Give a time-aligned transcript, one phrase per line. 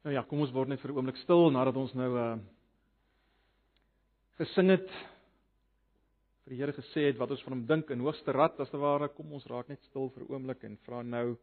[0.00, 2.38] Nou ja, kom ons word net vir 'n oomblik stil nadat ons nou uh
[4.40, 4.88] gesing het
[6.44, 8.80] vir die Here gesê het wat ons van hom dink in hoogste rad as te
[8.80, 11.36] ware kom ons raak net stil vir 'n oomblik en vra nou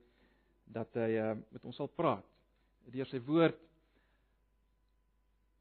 [0.74, 2.26] dat hy uh met ons sal praat
[2.90, 3.60] deur sy woord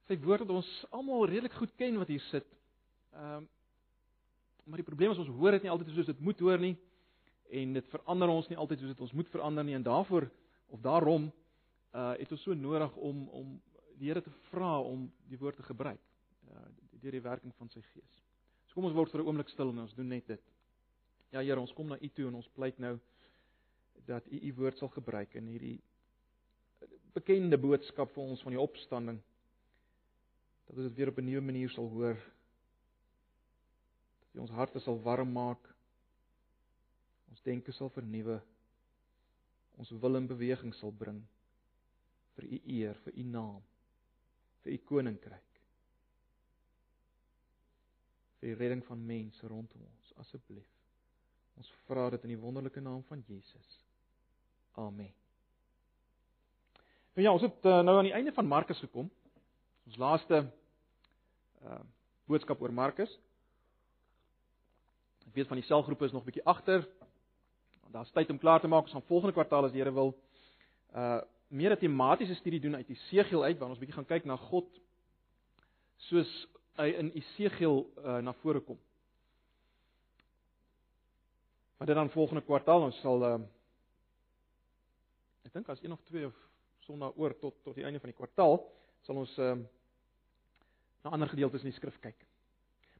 [0.08, 2.48] sy woord wat ons almal redelik goed ken wat hier sit.
[3.12, 3.48] Ehm um,
[4.64, 6.76] maar die probleem is ons hoor dit nie altyd soos dit moet hoor nie
[7.50, 10.30] en dit verander ons nie altyd soos dit ons moet verander nie en daarvoor
[10.68, 11.32] of daarom
[11.96, 13.56] uh het ons so nodig om om
[13.96, 16.02] die Here te vra om die woord te gebruik
[16.52, 16.68] uh
[17.00, 18.14] deur die werking van sy gees.
[18.66, 20.42] So kom ons word vir 'n oomblik stil en ons doen net dit.
[21.32, 22.98] Ja Here, ons kom na U toe en ons pleit nou
[24.06, 25.80] dat U U woord sal gebruik in hierdie
[27.14, 29.20] bekende boodskap vir ons van die opstanding.
[30.66, 32.16] Dat ons dit weer op 'n nuwe manier sal hoor.
[34.20, 35.74] Dat U ons harte sal warm maak.
[37.30, 38.42] Ons denke sal vernuwe.
[39.76, 41.26] Ons wil in beweging sal bring
[42.36, 43.62] vir u eer, vir u naam,
[44.62, 45.46] vir u koninkryk.
[48.46, 50.68] vir die redding van mense rondom ons, asseblief.
[51.56, 53.78] Ons vra dit in die wonderlike naam van Jesus.
[54.78, 55.10] Amen.
[57.16, 59.10] Nou ja, ons het uh, nou aan die einde van Markus gekom.
[59.88, 60.44] Ons laaste
[61.66, 61.84] uh
[62.26, 63.12] boodskap oor Markus.
[65.28, 66.82] Ek weet van die selgroepe is nog 'n bietjie agter.
[67.94, 70.10] Daar's tyd om klaar te maak ons gaan volgende kwartaal as die Here wil
[70.90, 74.36] uh meer 'n tematiese studie doen uit Esegiel uit waar ons bietjie gaan kyk na
[74.36, 74.68] God
[75.96, 78.78] soos hy in Esegiel uh, na vore kom.
[81.78, 83.38] Maar dit dan volgende kwartaal ons sal uh,
[85.44, 86.34] ek dink as een of twee of
[86.86, 88.58] sonder oor tot tot die einde van die kwartaal
[89.06, 89.54] sal ons uh,
[91.04, 92.26] na ander gedeeltes in die skrif kyk.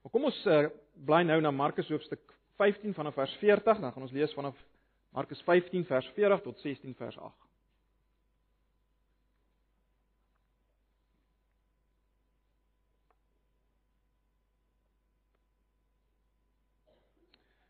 [0.03, 2.23] Maar kom ons uh, bly nou na Markus hoofstuk
[2.57, 4.57] 15 vanaf vers 40, dan gaan ons lees vanaf
[5.13, 7.46] Markus 15 vers 40 tot 16 vers 8.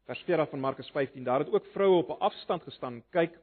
[0.06, 1.24] Vers 40 van Markus 15.
[1.24, 3.02] Daar het ook vroue op 'n afstand gestaan.
[3.10, 3.38] Kyk,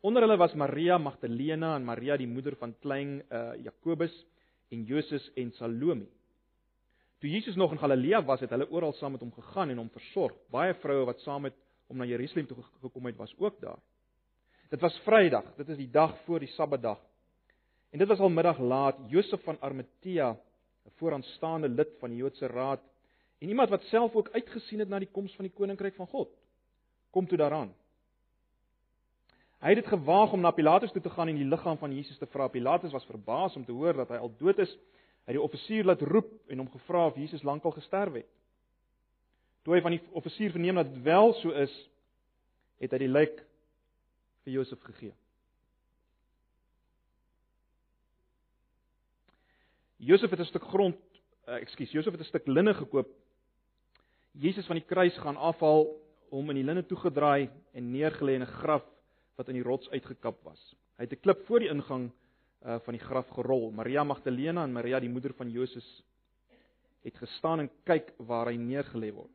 [0.00, 4.26] onder hulle was Maria Magdalena en Maria die moeder van klein uh, Jakobus
[4.68, 6.06] en Joses en Salome.
[7.18, 9.90] Toe Jesus nog in Galilea was, het hulle oral saam met hom gegaan en hom
[9.90, 10.32] versorg.
[10.50, 11.54] Baie vroue wat saam met
[11.86, 13.78] hom na Jerusalem toe gekom het, was ook daar.
[14.68, 17.00] Dit was Vrydag, dit is die dag voor die Sabbatdag.
[17.90, 18.96] En dit was al middag laat.
[19.08, 20.30] Josef van Arimatea,
[20.84, 22.80] 'n vooraanstaande lid van die Joodse Raad,
[23.38, 26.30] En iemand wat self ook uitgesien het na die koms van die koninkryk van God,
[27.10, 27.74] kom toe daaraan.
[29.58, 32.18] Hy het dit gewaag om na Pilatus toe te gaan en die liggaam van Jesus
[32.18, 32.46] te vra.
[32.48, 34.70] Pilatus was verbaas om te hoor dat hy al dood is.
[35.26, 38.28] Hy het die offisier laat roep en hom gevra of Jesus lankal gesterf het.
[39.66, 41.74] Toe hy van die offisier verneem dat dit wel so is,
[42.78, 43.42] het hy die lijk
[44.46, 45.14] vir Josef gegee.
[49.98, 50.96] Josef het 'n stuk grond,
[51.48, 53.10] uh, ekskuus, Josef het 'n stuk linne gekoop
[54.32, 55.86] Jesus van die kruis gaan afhaal,
[56.30, 58.84] hom in die linne toegedraai en neergelê in 'n graf
[59.36, 60.60] wat in die rots uitgekap was.
[60.98, 62.10] Hy het 'n klip voor die ingang
[62.66, 63.70] uh, van die graf gerol.
[63.70, 66.02] Maria Magdalena en Maria die moeder van Joses
[67.02, 69.30] het gestaan en kyk waar hy neergelê word.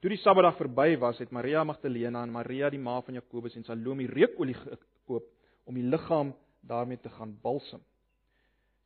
[0.00, 3.64] Toe die Sabbatdag verby was, het Maria Magdalena en Maria die ma van Jakobus en
[3.64, 5.24] Salome reukolie gekoop
[5.64, 7.80] om die liggaam daarmee te gaan balsem.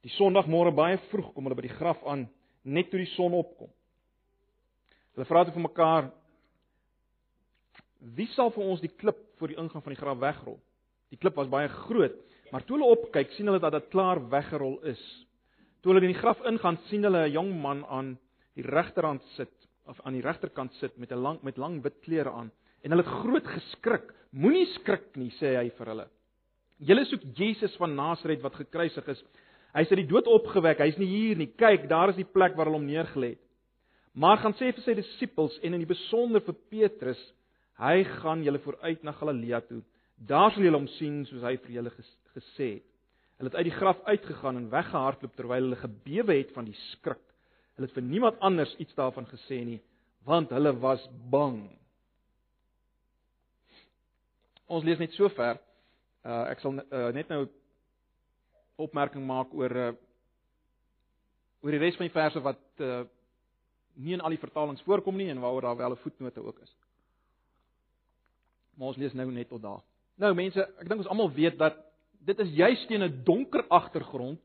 [0.00, 2.28] Die Sondagmôre baie vroeg kom hulle by die graf aan
[2.62, 3.71] net toe die son opkom.
[5.15, 6.10] Hulle vra toe vir mekaar:
[8.16, 10.60] Wie sal vir ons die klip voor die ingang van die graf wegrol?
[11.10, 12.16] Die klip was baie groot,
[12.53, 15.00] maar toe hulle opkyk, sien hulle dat dit klaar weggerol is.
[15.81, 18.19] Toe hulle in die graf ingaan, sien hulle 'n jong man aan
[18.54, 19.53] die regterhand sit
[19.87, 22.50] of aan die regterkant sit met 'n lang met lang wit klere aan
[22.82, 24.12] en hulle het groot geskrik.
[24.31, 26.09] Moenie skrik nie, sê hy vir hulle.
[26.78, 29.22] Julle soek Jesus van Nasaret wat gekruisig is.
[29.76, 31.50] Hy sê die dood opgewek, hy's nie hier nie.
[31.58, 33.44] Kyk, daar is die plek waar hulle hom neergelê het.
[34.19, 37.20] Maar gaan sê vir sy disippels en in die besonder vir Petrus,
[37.78, 39.80] hy gaan julle vooruit na Galilea toe.
[40.19, 42.86] Daar sal julle hom sien soos hy vir julle ges gesê het.
[43.41, 47.22] Hulle het uit die graf uitgegaan en weggehardloop terwyl hulle gebewe het van die skrik.
[47.78, 49.78] Hulle het vir niemand anders iets daarvan gesê nie,
[50.28, 51.62] want hulle was bang.
[54.68, 55.56] Ons lees net so ver.
[56.21, 57.47] Uh ek sal uh, net nou
[58.80, 59.92] opmerking maak oor uh
[61.60, 63.03] oor die res van die verse wat uh
[64.00, 66.77] nie in al die vertalings voorkom nie en waaroor daar wel 'n voetnote ook is.
[68.74, 69.82] Maar ons lees nou net tot daar.
[70.16, 71.77] Nou mense, ek dink ons almal weet dat
[72.24, 74.41] dit is juist teen 'n donker agtergrond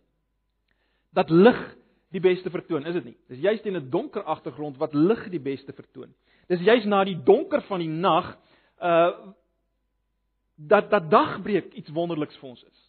[1.14, 1.76] dat lig
[2.12, 3.18] die beste vertoon, is dit nie?
[3.28, 6.14] Dis juist teen 'n donker agtergrond wat lig die beste vertoon.
[6.48, 8.38] Dis juist na die donker van die nag
[8.82, 9.34] uh
[10.58, 12.85] dat dat dagbreek iets wonderliks vir ons is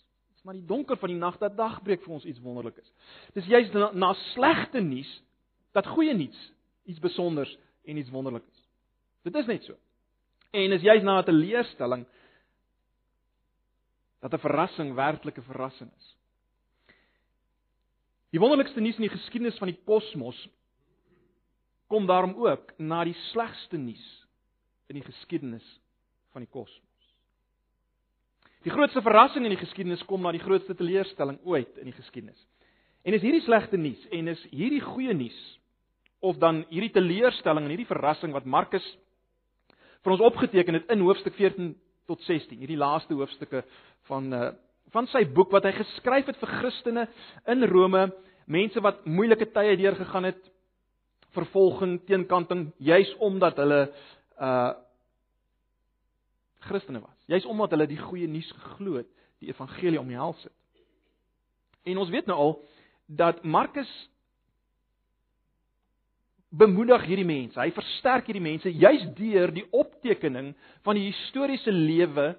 [0.46, 2.90] maar die donker van die nag dat dagbreek vir ons iets wonderlik is.
[3.34, 5.08] Dis juist na, na slegte nuus
[5.74, 6.38] dat goeie nuus
[6.86, 8.60] iets spesiaals en iets wonderlik is.
[9.26, 9.74] Dit is net so.
[10.54, 12.06] En is juist na 'n teleurstelling
[14.22, 16.14] dat 'n verrassing werklike verrassing is.
[18.30, 20.48] Die wonderlikste nuus in die geskiedenis van die kosmos
[21.86, 24.26] kom daarom ook na die slegste nuus
[24.86, 25.80] in die geskiedenis
[26.30, 26.85] van die kosmos.
[28.66, 32.38] Die grootste verrassing in die geskiedenis kom na die grootste teleurstelling ooit in die geskiedenis.
[33.06, 35.36] En is hierdie slegte nuus en is hierdie goeie nuus
[36.26, 38.86] of dan hierdie teleurstelling en hierdie verrassing wat Markus
[40.02, 41.76] vir ons opgeteken het in hoofstuk 14
[42.10, 43.62] tot 16, hierdie laaste hoofstukke
[44.10, 44.48] van uh,
[44.94, 47.06] van sy boek wat hy geskryf het vir Christene
[47.50, 48.04] in Rome,
[48.50, 50.38] mense wat moeilike tye deurgegaan het,
[51.34, 53.80] vervolging, teenkanting, juis omdat hulle
[54.42, 54.74] uh
[56.66, 57.16] Christene was.
[57.30, 59.08] Juis omdat hulle die goeie nuus geglo het,
[59.42, 60.54] die evangelie omhels het.
[61.86, 62.54] En ons weet nou al
[63.06, 63.90] dat Markus
[66.56, 67.58] bemoedig hierdie mense.
[67.60, 70.52] Hy versterk hierdie mense juis deur die optekening
[70.86, 72.32] van die historiese lewe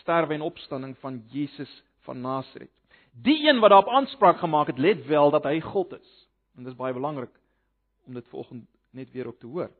[0.00, 1.70] sterwe en opstanding van Jesus
[2.06, 2.72] van Nasaret.
[3.14, 6.12] Die een wat daarop aanspraak gemaak het, let wel dat hy God is.
[6.56, 7.30] En dit is baie belangrik
[8.06, 9.70] om dit vanoggend net weer op te hoor.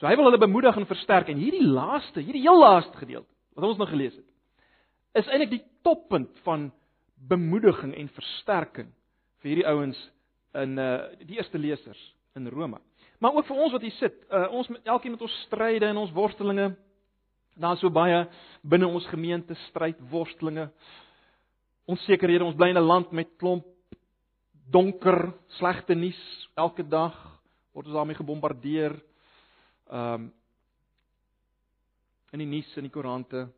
[0.00, 3.66] So hy wil hulle bemoedig en versterk en hierdie laaste, hierdie heel laaste gedeelte wat
[3.66, 4.28] ons nou gelees het,
[5.20, 6.70] is eintlik die toppunt van
[7.28, 8.88] bemoediging en versterking
[9.42, 9.98] vir hierdie ouens
[10.56, 12.00] in uh die eerste lesers
[12.38, 12.78] in Rome.
[13.20, 16.14] Maar ook vir ons wat hier sit, uh ons elkeen met ons stryde en ons
[16.16, 16.70] worstelinge.
[17.60, 18.22] Daar's so baie
[18.64, 20.70] binne ons gemeente stryd, worstelinge.
[21.90, 23.66] Onsekerhede, ons bly in 'n land met klomp
[24.70, 27.14] donker, slegte nuus elke dag
[27.74, 28.96] word ons daarmee gebombardeer.
[29.90, 30.32] Ehm um,
[32.30, 33.48] in die nuus en die koerante.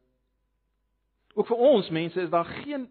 [1.37, 2.89] Ook vir ons mense is daar geen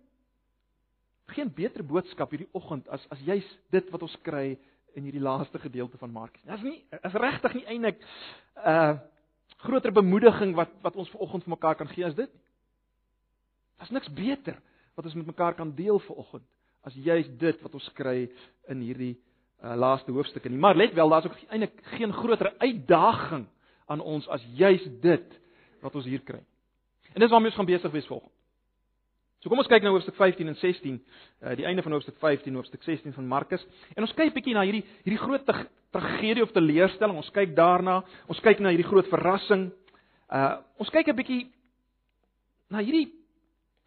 [1.31, 4.59] geen beter boodskap hierdie oggend as as juis dit wat ons kry
[4.93, 6.43] in hierdie laaste gedeelte van Markus.
[6.43, 8.99] Dit is nie is regtig nie eintlik 'n uh,
[9.65, 12.31] groter bemoediging wat wat ons vanoggend vir mekaar kan gee as dit.
[13.77, 14.61] Daar's niks beter
[14.95, 16.45] wat ons met mekaar kan deel vanoggend
[16.81, 18.29] as juis dit wat ons kry
[18.67, 19.15] in hierdie
[19.63, 20.59] uh, laaste hoofstukke nie.
[20.59, 23.47] Maar let wel, daar's ook eintlik geen groter uitdaging
[23.85, 25.39] aan ons as juis dit
[25.81, 26.41] wat ons hier kry.
[27.13, 28.33] En dis waarmee ons gaan besig wees volgende.
[29.41, 30.97] So kom ons kyk nou hoofstuk 15 en 16,
[31.41, 33.63] uh die einde van hoofstuk 15 en hoofstuk 16 van Markus.
[33.95, 35.47] En ons kyk bietjie na hierdie hierdie groot
[35.91, 37.17] tragedie of teleurstelling.
[37.17, 38.03] Ons kyk daarna.
[38.29, 39.71] Ons kyk na hierdie groot verrassing.
[40.29, 41.41] Uh ons kyk 'n bietjie
[42.69, 43.09] na hierdie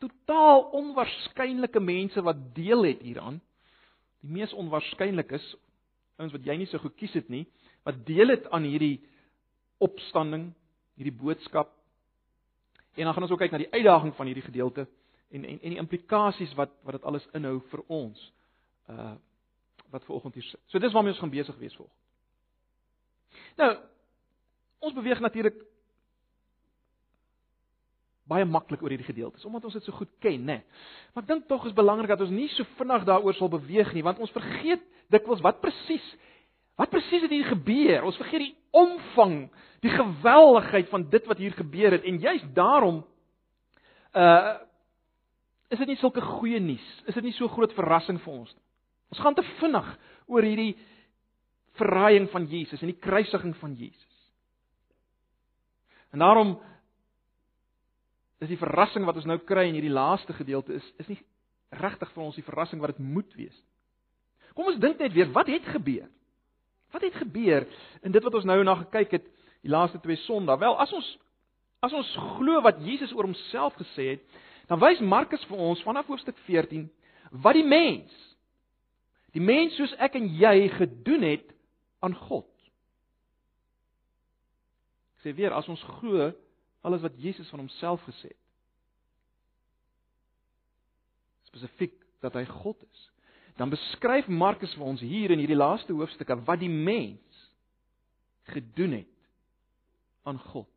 [0.02, 3.40] totaal onwaarskynlike mense wat deel het hieraan.
[4.26, 5.46] Die mees onwaarskynlik is
[6.16, 7.44] ouens wat jy nie so goed kies het nie,
[7.84, 9.00] wat deel het aan hierdie
[9.82, 10.52] opstanding,
[10.98, 11.72] hierdie boodskap.
[12.94, 14.86] En dan gaan ons ook kyk na die uitdaging van hierdie gedeelte
[15.34, 18.32] en en en die implikasies wat wat dit alles inhou vir ons
[18.88, 19.14] uh
[19.94, 20.60] wat ver oggend hier sit.
[20.66, 21.90] So dis waarmee ons gaan besig wees volg.
[23.56, 23.70] Nou
[24.78, 25.60] ons beweeg natuurlik
[28.34, 30.58] baie maklik oor hierdie gedeeltes omdat ons dit so goed ken, né?
[30.58, 30.92] Nee.
[31.14, 34.04] Maar ek dink tog is belangrik dat ons nie so vinnig daaroor sal beweeg nie,
[34.06, 34.82] want ons vergeet
[35.14, 36.06] dikwels wat presies
[36.74, 38.02] wat presies het hier gebeur.
[38.02, 39.44] Ons vergeet die omvang,
[39.84, 43.04] die geweldigheid van dit wat hier gebeur het en juist daarom
[44.14, 44.60] uh
[45.72, 46.84] is dit nie sulke goeie nuus?
[47.08, 48.62] Is dit nie so groot verrassing vir ons nie?
[49.10, 49.88] Ons gaan te vinnig
[50.30, 50.74] oor hierdie
[51.80, 54.20] verraaiing van Jesus en die kruisiging van Jesus.
[56.14, 56.52] En daarom
[58.44, 61.20] is die verrassing wat ons nou kry in hierdie laaste gedeelte is is nie
[61.74, 63.56] regtig vir ons die verrassing wat dit moet wees.
[64.54, 66.06] Kom ons dink net weer, wat het gebeur?
[66.94, 67.66] Wat het gebeur
[68.06, 69.24] in dit wat ons nou na gekyk het
[69.64, 70.60] die laaste twee Sondae?
[70.60, 71.08] Wel, as ons
[71.84, 74.38] as ons glo wat Jesus oor homself gesê het,
[74.70, 76.86] dan wys Markus vir ons vanaf hoofstuk 14
[77.44, 78.14] wat die mens
[79.34, 81.48] die mens soos ek en jy gedoen het
[82.06, 82.46] aan God.
[85.18, 86.30] Ek sê weer as ons glo
[86.84, 88.42] alles wat Jesus van homself gesê het.
[91.50, 93.08] Spesifiek dat hy God is.
[93.58, 97.42] Dan beskryf Markus vir ons hier in hierdie laaste hoofstukke wat die mens
[98.50, 99.12] gedoen het
[100.28, 100.68] aan God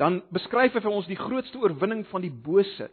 [0.00, 2.88] dan beskryf hy vir ons die grootste oorwinning van die bose.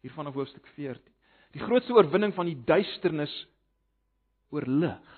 [0.00, 1.02] Hier vanaf hoofstuk 14.
[1.56, 3.34] Die grootste oorwinning van die duisternis
[4.54, 5.12] oor lig.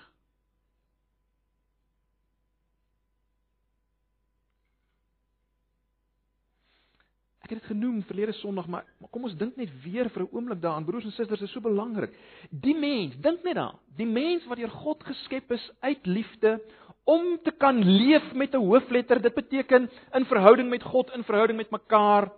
[7.49, 10.35] Ek het dit genoem verlede Sondag, maar, maar kom ons dink net weer vir 'n
[10.37, 12.13] oomblik daaraan, broers en susters, dit is so belangrik.
[12.51, 16.61] Die mens, dink net daaraan, die mens wat deur God geskep is uit liefde
[17.09, 19.21] om te kan leef met 'n hoofletter.
[19.21, 22.31] Dit beteken in verhouding met God, in verhouding met mekaar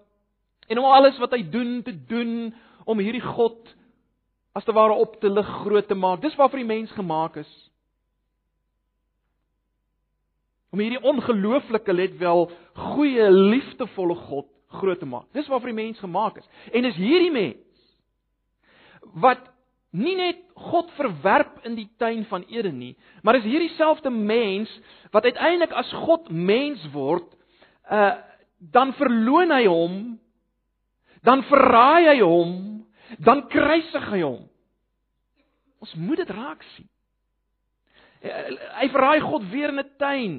[0.69, 2.53] en om alles wat hy doen te doen
[2.85, 3.75] om hierdie God
[4.53, 6.21] as te ware op te lig, groot te maak.
[6.21, 7.71] Dis waarvoor die mens gemaak is.
[10.71, 15.27] Om hierdie ongelooflike let wel goeie, liefdevolle God groot te maak.
[15.35, 16.47] Dis waarvoor die mens gemaak is.
[16.71, 17.67] En is hierdie mens
[19.21, 19.47] wat
[19.91, 22.93] nie net God verwerp in die tuin van Eden nie,
[23.25, 24.71] maar is hierdie selfde mens
[25.11, 27.27] wat uiteindelik as God mens word,
[27.91, 28.13] uh
[28.61, 29.93] dan verloon hy hom,
[31.25, 32.51] dan verraai hy hom,
[33.17, 34.43] dan kruisig hy hom.
[35.81, 36.85] Ons moet dit raak sien.
[38.21, 40.35] Hy verraai God weer in 'n tuin,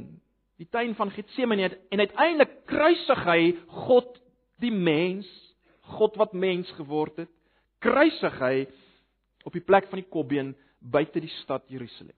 [0.62, 4.21] die tuin van Getsemane en uiteindelik kruisig hy God
[4.62, 5.28] die mens,
[5.98, 7.30] God wat mens geword het,
[7.82, 8.66] kruisig hy
[9.44, 12.16] op die plek van die kopbeen buite die stad Jerusalem.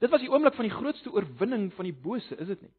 [0.00, 2.72] Dit was die oomblik van die grootste oorwinning van die bose, is dit nie?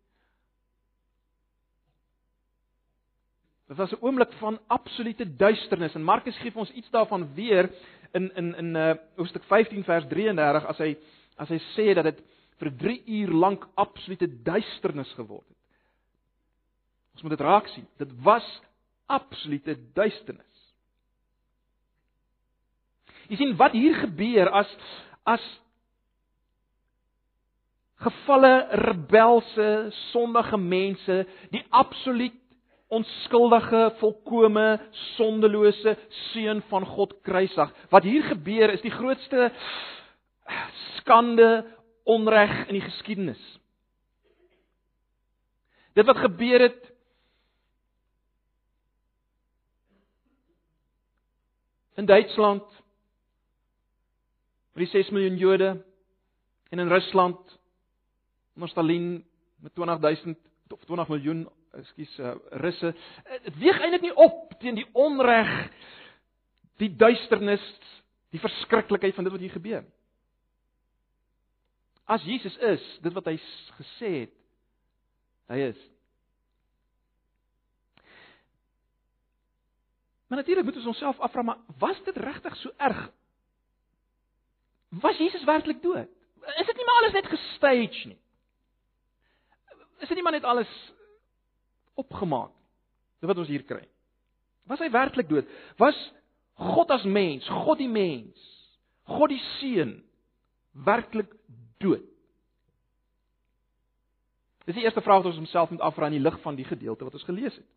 [3.71, 7.69] Dit was 'n oomblik van absolute duisternis en Markus gee ons iets daarvan weer
[8.11, 10.97] in in in uh hoofstuk 15 vers 33 as hy
[11.37, 12.19] as hy sê dat dit
[12.59, 15.60] vir 3 uur lank absolute duisternis geword het.
[17.21, 17.83] Ons moet dit raak sien.
[18.01, 18.45] Dit was
[19.05, 20.47] absolute duisternis.
[23.29, 24.71] Jy sien wat hier gebeur as
[25.29, 25.43] as
[28.01, 28.49] gefalle
[28.81, 29.67] rebelse
[30.09, 31.19] sondige mense
[31.53, 32.33] die absoluut
[32.89, 34.65] onskuldige volkomme
[35.13, 35.93] sondelose
[36.31, 37.69] seun van God kruisig.
[37.93, 39.51] Wat hier gebeur is die grootste
[40.97, 41.51] skande
[42.09, 43.43] onreg in die geskiedenis.
[45.93, 46.90] Dit wat gebeur het
[51.99, 52.67] in Duitsland
[54.71, 55.71] vir die 6 miljoen Jode
[56.71, 57.59] en in Rusland
[58.55, 59.25] onder Stalin
[59.59, 60.37] met 20000
[60.71, 62.93] of 20 miljoen, ekskuus, uh, Russe.
[63.43, 65.51] Dit weeg eintlik nie op teen die onreg,
[66.79, 67.63] die duisternis,
[68.31, 69.97] die verskriklikheid van dit wat hier gebeur nie.
[72.11, 73.37] As Jesus is, dit wat hy
[73.77, 74.33] gesê het,
[75.51, 75.83] hy is.
[80.31, 83.09] Maar natuurlik moet ons onsself afvra, maar was dit regtig so erg
[84.91, 86.07] Was Jesus werklik dood?
[86.59, 88.17] Is dit nie maar alles net gestage nie?
[90.03, 90.71] Is dit nie maar net alles
[91.95, 92.51] opgemaak?
[93.19, 93.85] Dis wat ons hier kry.
[94.67, 95.47] Was hy werklik dood?
[95.79, 95.95] Was
[96.59, 98.47] God as mens, God die mens,
[99.07, 99.93] God die seun
[100.75, 101.31] werklik
[101.79, 102.03] dood?
[104.67, 107.07] Dis die eerste vraag wat ons homself moet afvra in die lig van die gedeelte
[107.07, 107.69] wat ons gelees het.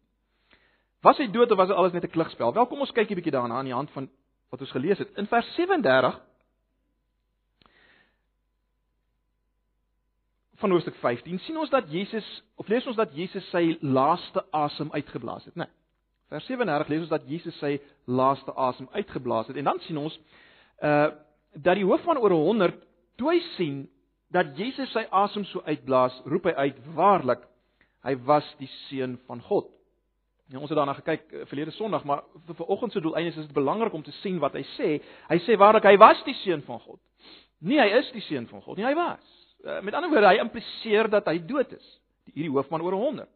[1.04, 2.52] Was hy dood of was dit alles net 'n klugspel?
[2.52, 4.08] Welkom ons kyk 'n bietjie daarna aan die hand van
[4.50, 5.10] wat ons gelees het.
[5.16, 6.20] In vers 37
[10.54, 14.90] van hoofstuk 15 sien ons dat Jesus of lees ons dat Jesus sy laaste asem
[14.92, 15.64] uitgeblaas het, né?
[15.64, 15.72] Nee.
[16.28, 20.20] Vers 37 lees ons dat Jesus sy laaste asem uitgeblaas het en dan sien ons
[20.82, 21.10] uh
[21.54, 22.74] dat die hoof van oor 100
[23.16, 23.88] toe hy sien
[24.30, 27.46] dat Jesus sy asem so uitblaas, roep hy uit: "Waarlik,
[28.02, 29.73] hy was die seun van God."
[30.52, 33.46] Nou ons het daarna gekyk uh, verlede Sondag, maar vir vanoggend se doel eintlik is
[33.46, 34.90] dit belangrik om te sien wat hy sê.
[35.30, 37.00] Hy sê waarlik hy was die seun van God.
[37.64, 39.30] Nie hy is die seun van God nie, hy was.
[39.64, 41.86] Eh, met ander woorde, hy impliseer dat hy dood is.
[42.34, 43.30] Hierdie hoofman oor 100.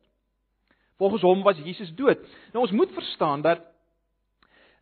[1.00, 2.20] Volgens hom was Jesus dood.
[2.52, 3.64] Nou ons moet verstaan dat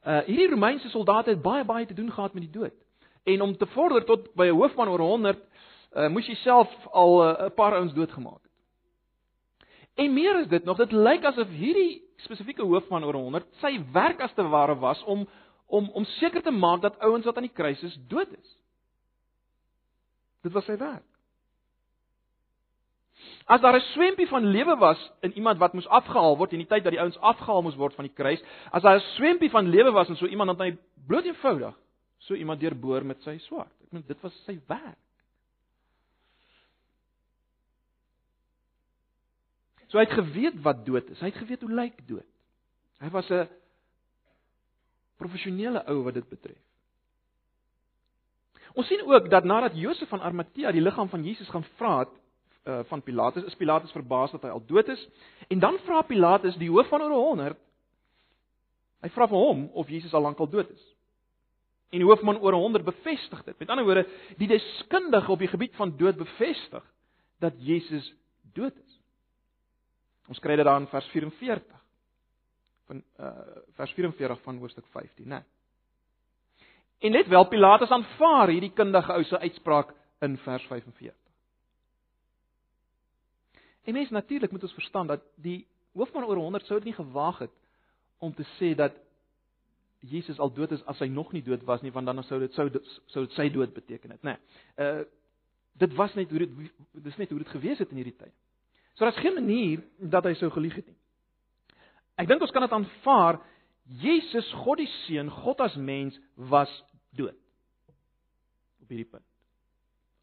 [0.06, 2.74] uh hierdie Romeinse soldate het baie baie te doen gehad met die dood.
[3.26, 5.38] En om te vorder tot by 'n hoofman oor 100,
[5.96, 8.45] uh moes jy self al 'n uh, paar ouens doodgemaak.
[9.96, 14.20] En meer is dit nog, dit lyk asof hierdie spesifieke hoofman oor 100 sy werk
[14.24, 15.26] as te ware was om
[15.66, 18.56] om om seker te maak dat ouens wat aan die kruis is dood is.
[20.46, 21.06] Dit was sy werk.
[23.46, 26.68] As daar 'n swempie van lewe was in iemand wat moes afgehaal word in die
[26.68, 29.68] tyd dat die ouens afgehaal moes word van die kruis, as daar 'n swempie van
[29.68, 30.76] lewe was in so iemand dan hy
[31.06, 31.74] bloot eenvoudig
[32.18, 33.72] so iemand deurboor met sy swaard.
[33.84, 34.98] Ek meen dit was sy werk.
[39.86, 41.20] So hy het geweet wat dood is.
[41.20, 42.26] Hy het geweet hoe lyk dood.
[43.00, 43.48] Hy was 'n
[45.16, 46.58] professionele ou wat dit betref.
[48.74, 52.12] Ons sien ook dat nadat Josef van Arimatea die liggaam van Jesus gaan vra het,
[52.66, 55.08] uh, van Pilatus is Pilatus verbaas dat hy al dood is
[55.48, 57.58] en dan vra Pilatus die hoof van oor 100
[59.04, 60.84] hy vra vir hom of Jesus al lank al dood is
[61.94, 64.06] en die hoofman oor 100 bevestig dit met ander woorde
[64.40, 66.84] die deskundige op die gebied van dood bevestig
[67.44, 68.08] dat Jesus
[68.56, 68.85] dood is
[70.28, 71.84] ons kry dit daar in vers 44
[72.86, 73.30] van uh,
[73.78, 75.42] vers 44 van hoofstuk 15 né
[76.98, 79.92] En net wel Pilatus aanvaar hierdie kundige ou se uitspraak
[80.24, 81.14] in vers 45.
[83.84, 87.38] En mens natuurlik moet ons verstaan dat die hoofman oor 100 sou dit nie gewaag
[87.38, 87.52] het
[88.18, 88.96] om te sê dat
[90.00, 92.52] Jesus al dood is as hy nog nie dood was nie, want dan sou dit
[92.54, 92.68] sou
[93.12, 94.38] sou dit sy dood beteken het, né?
[94.76, 94.88] Nee.
[94.88, 95.04] Uh
[95.76, 96.52] dit was net hoe dit
[97.04, 98.32] dis net hoe dit gewees het in hierdie tyd.
[98.96, 100.96] So daar's geen manier dat hy sou gelieg het nie.
[102.16, 103.40] Ek dink ons kan dit aanvaar
[104.00, 106.16] Jesus, God die Seun, God as mens
[106.50, 106.70] was
[107.14, 107.36] dood.
[108.82, 109.24] Op hierdie punt.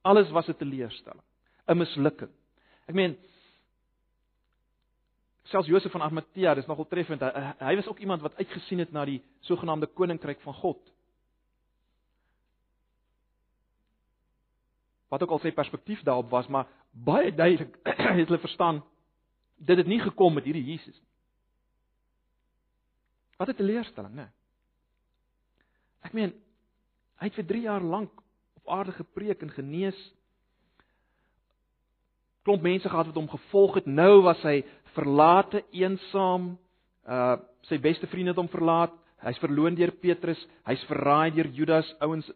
[0.03, 1.23] Alles was 'n teleurstelling,
[1.67, 2.31] 'n mislukking.
[2.87, 3.15] Ek meen
[5.43, 7.21] selfs Josef van Arimatea, dis nogal treffend.
[7.21, 10.92] Hy, hy was ook iemand wat uitgesien het na die sogenaamde koninkryk van God.
[15.13, 17.75] Wat ook al sy perspektief daarop was, maar baie duidelik
[18.19, 18.81] het hulle verstaan
[19.57, 21.09] dit het nie gekom met hierdie Jesus nie.
[23.37, 24.27] Wat 'n teleurstelling, né?
[26.03, 26.33] Ek meen,
[27.19, 28.11] hy het vir 3 jaar lank
[28.55, 30.13] op aarde gepreek en genees.
[32.43, 33.85] Klomp mense gehad wat hom gevolg het.
[33.85, 36.57] Nou was hy verlate, eensaam.
[37.07, 38.91] Uh sy beste vriende het hom verlaat.
[39.23, 42.31] Hy's verloon deur Petrus, hy's verraai deur Judas, ouens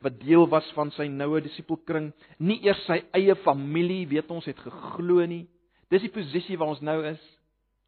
[0.00, 2.12] wat deel was van sy noue disipelkring.
[2.38, 5.46] Nie eers sy eie familie, weet ons, het geglo nie.
[5.90, 7.20] Dis die posisie waar ons nou is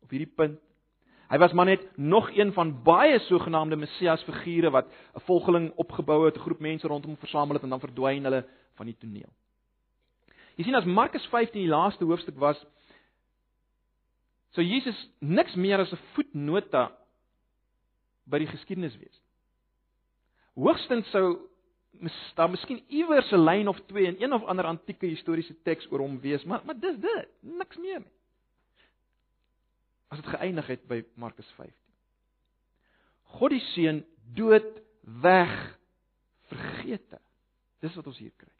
[0.03, 0.61] op hierdie punt.
[1.27, 6.25] Hy was maar net nog een van baie sogenaamde Messias figure wat 'n volgeling opgebou
[6.27, 9.33] het, 'n groep mense rondom hom versamel het en dan verdwyn hulle van die toneel.
[10.57, 12.57] Jy sien as Markus 15 die laaste hoofstuk was,
[14.51, 16.93] sou Jesus niks meer as 'n voetnota
[18.27, 19.21] by die geskiedenis wees.
[20.55, 21.49] Hoogstens sou
[22.35, 26.00] daar miskien iewers 'n lyn of twee in een of ander antieke historiese teks oor
[26.00, 28.15] hom wees, maar maar dis dit, niks meer nie
[30.09, 31.75] as dit geëindig het by Markus 15.
[33.25, 35.79] God die seun dood weg
[36.47, 37.19] vergete.
[37.81, 38.53] Dis wat ons hier kry.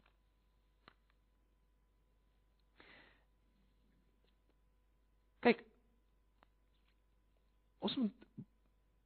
[7.87, 8.47] Ons moet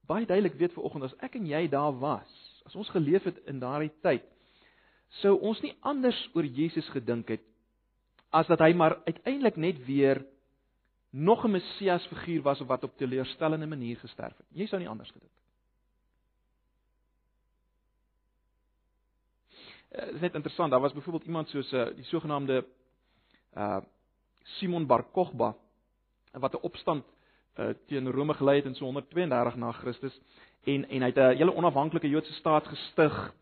[0.10, 2.32] baie duidelik weet vir oggend as ek en jy daar was,
[2.66, 4.24] as ons geleef het in daardie tyd,
[5.22, 7.44] sou ons nie anders oor Jesus gedink het
[8.32, 10.26] as dat hy maar uiteindelik net weer
[11.12, 14.48] nog 'n Messias figuur was wat op teleurstellende manier gesterf het.
[14.50, 15.42] Jy sou nie anders gedink het.
[19.92, 22.66] Uh, dit is net interessant, daar was byvoorbeeld iemand soos 'n uh, die sogenaamde
[23.58, 23.82] uh
[24.44, 25.56] Simon Bar Kokhba
[26.32, 27.06] wat 'n opstand
[27.60, 30.20] uh teen Rome gelei het in so 132 na Christus
[30.64, 33.34] en en hy het 'n hele onafhanklike Joodse staat gestig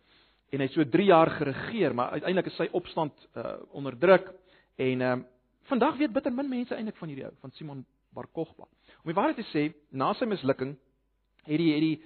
[0.51, 4.33] en hy het so 3 jaar geregeer, maar uiteindelik is sy opstand uh onderdruk
[4.77, 5.17] en uh
[5.69, 7.81] Vandag weet bitter min mense eintlik van hierdie ou, van Simon
[8.15, 8.65] Bar Kokhba.
[9.03, 10.71] Om die waarheid te sê, na sy mislukking
[11.45, 11.99] het die het die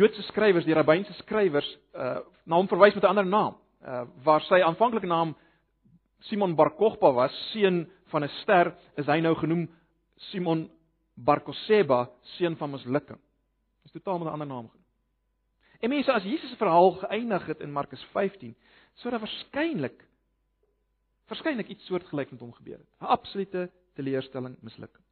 [0.00, 3.54] Joodse skrywers, die rabbynse skrywers, uh na hom verwys met 'n ander naam.
[3.86, 5.36] Uh waar sy aanvanklike naam
[6.26, 9.68] Simon Bar Kokhba was, seun van 'n ster, is hy nou genoem
[10.30, 10.68] Simon
[11.24, 12.04] Bar Kokhba,
[12.36, 13.18] seun van mislukking.
[13.84, 14.86] Is totaal met 'n ander naam genoem.
[15.80, 18.54] En mense, as Jesus se verhaal geëindig het in Markus 15,
[18.94, 20.06] sou daar waarskynlik
[21.28, 22.88] verskynlik iets soortgelyk met hom gebeur het.
[23.00, 25.04] 'n Absolute teleurstelling, mislukking.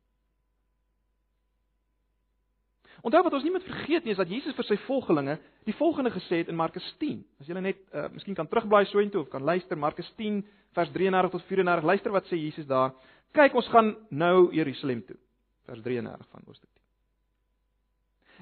[3.03, 6.11] Onthou wat ons nie moet vergeet nie is dat Jesus vir sy volgelinge die volgende
[6.11, 7.25] gesê het in Markus 10.
[7.41, 10.41] As julle net uh, miskien kan terugblaai so intoe of kan luister Markus 10
[10.73, 11.85] vers 33 tot 34.
[11.85, 12.95] Luister wat sê Jesus daar.
[13.33, 15.19] Kyk, ons gaan nou Jerusalem toe.
[15.67, 16.83] Vers 33 van Hoofstuk 10.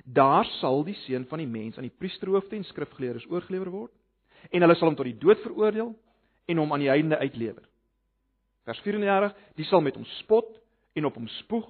[0.04, 3.94] Daar sal die seun van die mens aan die priesterhoofde en skrifgeleerdes oorgelewer word
[4.50, 5.94] en hulle sal hom tot die dood veroordeel
[6.50, 7.64] en hom aan die heidene uitlewer.
[8.68, 10.50] Vers 34: Die sal met hom spot
[10.96, 11.68] en op hom spoeg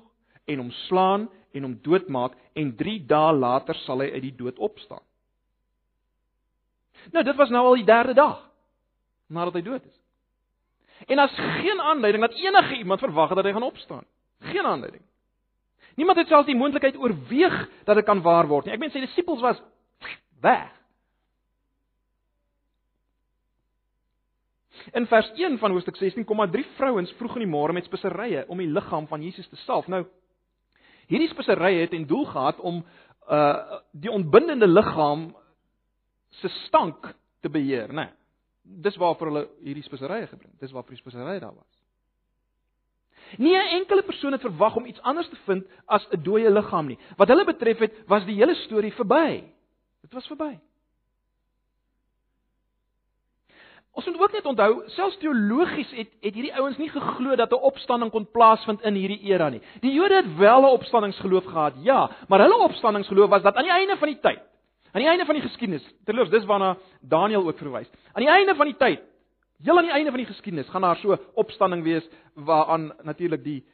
[0.50, 4.58] en hom slaan en hom doodmaak en 3 dae later sal hy uit die dood
[4.58, 5.02] opstaan.
[7.12, 8.40] Nou dit was nou al die derde dag
[9.28, 10.00] nadat hy dood is.
[11.10, 14.04] En as geen aanduiding dat enige iemand verwag het dat hy gaan opstaan.
[14.40, 15.02] Geen aanduiding.
[15.94, 18.74] Niemand het selfs die moontlikheid oorweeg dat dit kan waar word nie.
[18.74, 19.60] Ek meen sy disippels was
[20.42, 20.70] weg.
[24.92, 27.86] In vers 1 van hoofstuk 16 kom maar drie vrouens vroeg in die môre met
[27.88, 29.88] speserye om die liggaam van Jesus te salf.
[29.88, 30.02] Nou
[31.08, 32.82] hierdie speserye het en doel gehad om
[33.30, 35.30] uh die ontbindende liggaam
[36.40, 38.08] se stank te beheer, né?
[38.08, 38.12] Nee,
[38.84, 40.52] dis waarvoor hulle hierdie speserye gebring.
[40.60, 41.73] Dis waarvoor die speserye daar was.
[43.38, 46.86] Nie 'n enkele persoon het verwag om iets anders te vind as 'n dooie liggaam
[46.86, 46.98] nie.
[47.16, 49.44] Wat hulle betref het, was die hele storie verby.
[50.00, 50.58] Dit was verby.
[53.94, 57.62] Ons moet ook net onthou, selfs teologies het het hierdie ouens nie geglo dat 'n
[57.62, 59.60] opstanding kon plaasvind in hierdie era nie.
[59.80, 63.72] Die Jode het wel 'n opstandingsgeloof gehad, ja, maar hulle opstandingsgeloof was dat aan die
[63.72, 64.40] einde van die tyd,
[64.92, 67.88] aan die einde van die geskiedenis, terloops dis waarna Daniël ook verwys.
[68.12, 69.00] Aan die einde van die tyd
[69.62, 73.64] Heel aan die einde van die geskiedenis gaan daar so opstanding wees waaraan natuurlik die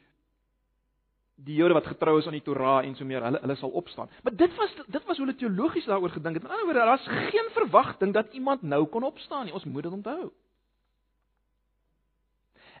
[1.41, 4.09] die Jode wat getrou is aan die Torah en so meer, hulle hulle sal opstaan.
[4.23, 6.43] Maar dit was dit was hoe hulle teologies daaroor gedink het.
[6.43, 9.53] In ander woorde, daar's geen verwagting dat iemand nou kon opstaan nie.
[9.53, 10.29] Ons moet dit onthou.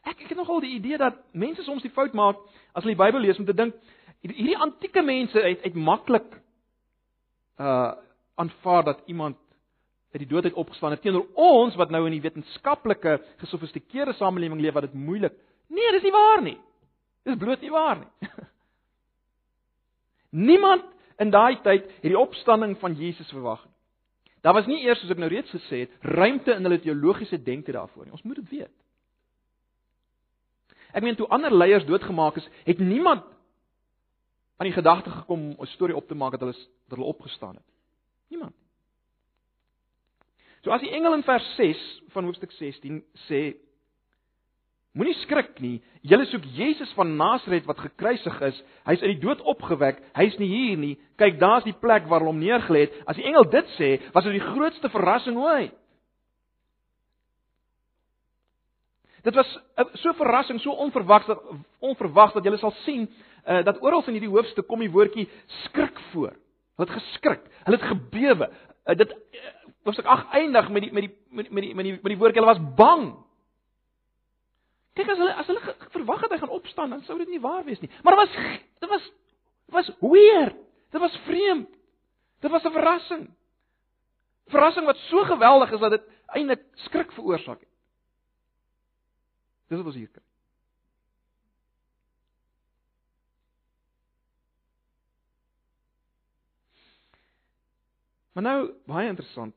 [0.01, 2.37] Ek ek het nogal die idee dat mense soms die fout maak
[2.73, 3.75] as hulle die Bybel lees om te dink
[4.21, 6.39] hierdie antieke mense het uit maklik
[7.57, 7.91] uh
[8.41, 9.37] aanvaar dat iemand
[10.11, 14.59] uit die dood uit opgestaan het teenoor ons wat nou in die wetenskaplike gesofistikeerde samelewing
[14.61, 15.35] leef wat dit moeilik.
[15.71, 16.57] Nee, dis nie waar nie.
[17.23, 18.31] Dis bloot nie waar nie.
[20.51, 20.83] Niemand
[21.21, 23.71] in daai tyd het die opstanding van Jesus verwag nie.
[24.41, 27.75] Daar was nie eers soos ek nou reeds gesê het, ruimte in hulle teologiese denke
[27.75, 28.15] daarvoor nie.
[28.15, 28.73] Ons moet dit weet.
[30.91, 33.23] Ek meen toe ander leiers doodgemaak is, het niemand
[34.57, 37.55] aan die gedagte gekom om 'n storie op te maak dat hulle dat hulle opgestaan
[37.55, 37.67] het.
[38.27, 38.55] Niemand.
[40.63, 41.81] So as die engel in vers 6
[42.13, 43.41] van hoofstuk 16 sê
[44.91, 45.77] Moenie skrik nie.
[46.03, 48.57] Julle soek Jesus van Nasaret wat gekruisig is.
[48.89, 50.01] Hy's uit die dood opgewek.
[50.17, 50.97] Hy's nie hier nie.
[51.21, 52.97] Kyk, daar's die plek waar hom neergelê het.
[53.07, 55.77] As die engel dit sê, was dit die grootste verrassing ooit.
[59.23, 59.47] Dit was
[59.77, 61.29] eh, so verrassing, so onverwags
[61.79, 65.27] onverwags dat jy sal sien uh, dat oral in hierdie hoofstuk kom die woordjie
[65.61, 66.33] skrik voor.
[66.75, 67.45] Hulle het geskrik.
[67.67, 68.49] Hulle het gebewe.
[68.89, 69.13] Uh, dit
[69.83, 72.41] hoofstuk 8 eindig met die met die met die met die met die, die woordjie
[72.41, 73.05] hulle was bang.
[74.93, 77.63] Kyk as hulle as hulle verwag het hy gaan opstaan, dan sou dit nie waar
[77.65, 77.89] wees nie.
[78.03, 78.33] Maar dit was
[78.83, 79.11] dit was
[79.65, 80.57] dit was weird.
[80.91, 81.69] Dit was vreemd.
[82.41, 83.29] Dit was 'n verrassing.
[84.47, 87.69] Verrassing wat so geweldig is dat dit eintlik skrik veroorsaak het.
[89.67, 90.23] Dis wat ons hier kry.
[98.33, 99.55] Maar nou baie interessant.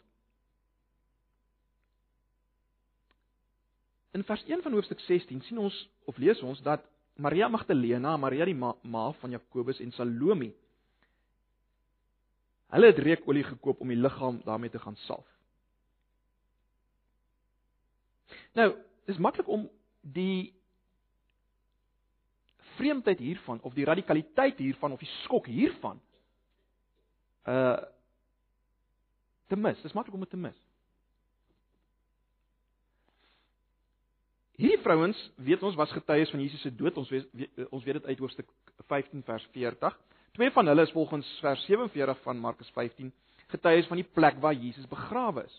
[4.15, 6.85] In vers 1 van hoofstuk 16 sien ons of lees ons dat
[7.19, 10.53] Maria Magdalena, Maria die ma, ma van Jakobus en Salome
[12.75, 15.27] hulle het reukolie gekoop om die liggaam daarmee te gaan salf.
[18.55, 18.73] Nou,
[19.07, 19.69] dis maklik om
[20.01, 20.55] die
[22.75, 26.01] vreemdheid hiervan of die radikaliteit hiervan of die skok hiervan
[27.47, 27.83] uh
[29.47, 29.81] te mis.
[29.83, 30.64] Dis maklik om dit te mis.
[34.55, 36.97] Hierdie vrouens, weet ons, was getuies van Jesus se dood.
[37.01, 38.51] Ons weet, weet ons weet dit uit hoofstuk
[38.87, 39.97] 15 vers 40.
[40.35, 43.13] Twee van hulle is volgens vers 47 van Markus 15
[43.51, 45.57] getuies van die plek waar Jesus begrawe is.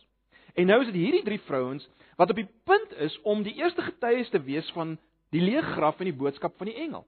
[0.55, 1.84] En nou is dit hierdie drie vrouens
[2.15, 4.95] wat op die punt is om die eerste getuies te wees van
[5.36, 7.03] die leë graf en die boodskap van die engel.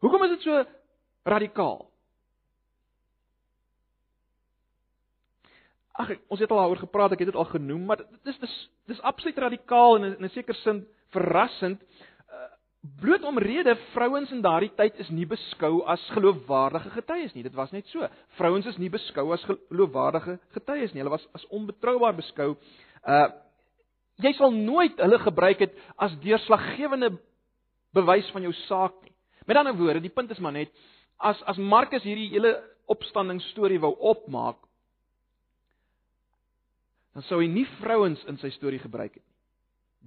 [0.00, 0.62] Hoekom is dit so
[1.26, 1.89] radikaal?
[6.00, 8.56] Ag, ons het al daaroor gepraat, ek het dit al genoem, maar dit is dis
[8.92, 11.82] dis absoluut radikaal en in 'n sekere sin verrassend.
[12.30, 12.48] Uh,
[13.00, 17.42] bloot omrede vrouens in daardie tyd is nie beskou as geloofwaardige getuies nie.
[17.42, 18.08] Dit was net so.
[18.38, 21.02] Vrouens is nie beskou as geloofwaardige getuies nie.
[21.02, 22.56] Hulle was as onbetroubaar beskou.
[23.06, 23.28] Uh
[24.20, 27.18] jy sal nooit hulle gebruik het as deurslaggewende
[27.96, 29.14] bewys van jou saak nie.
[29.46, 30.68] Met ander woorde, die punt is maar net
[31.18, 32.54] as as Markus hierdie hele
[32.90, 34.58] opstanding storie wou opmaak,
[37.20, 39.36] dan sou hy nie vrouens in sy storie gebruik het nie.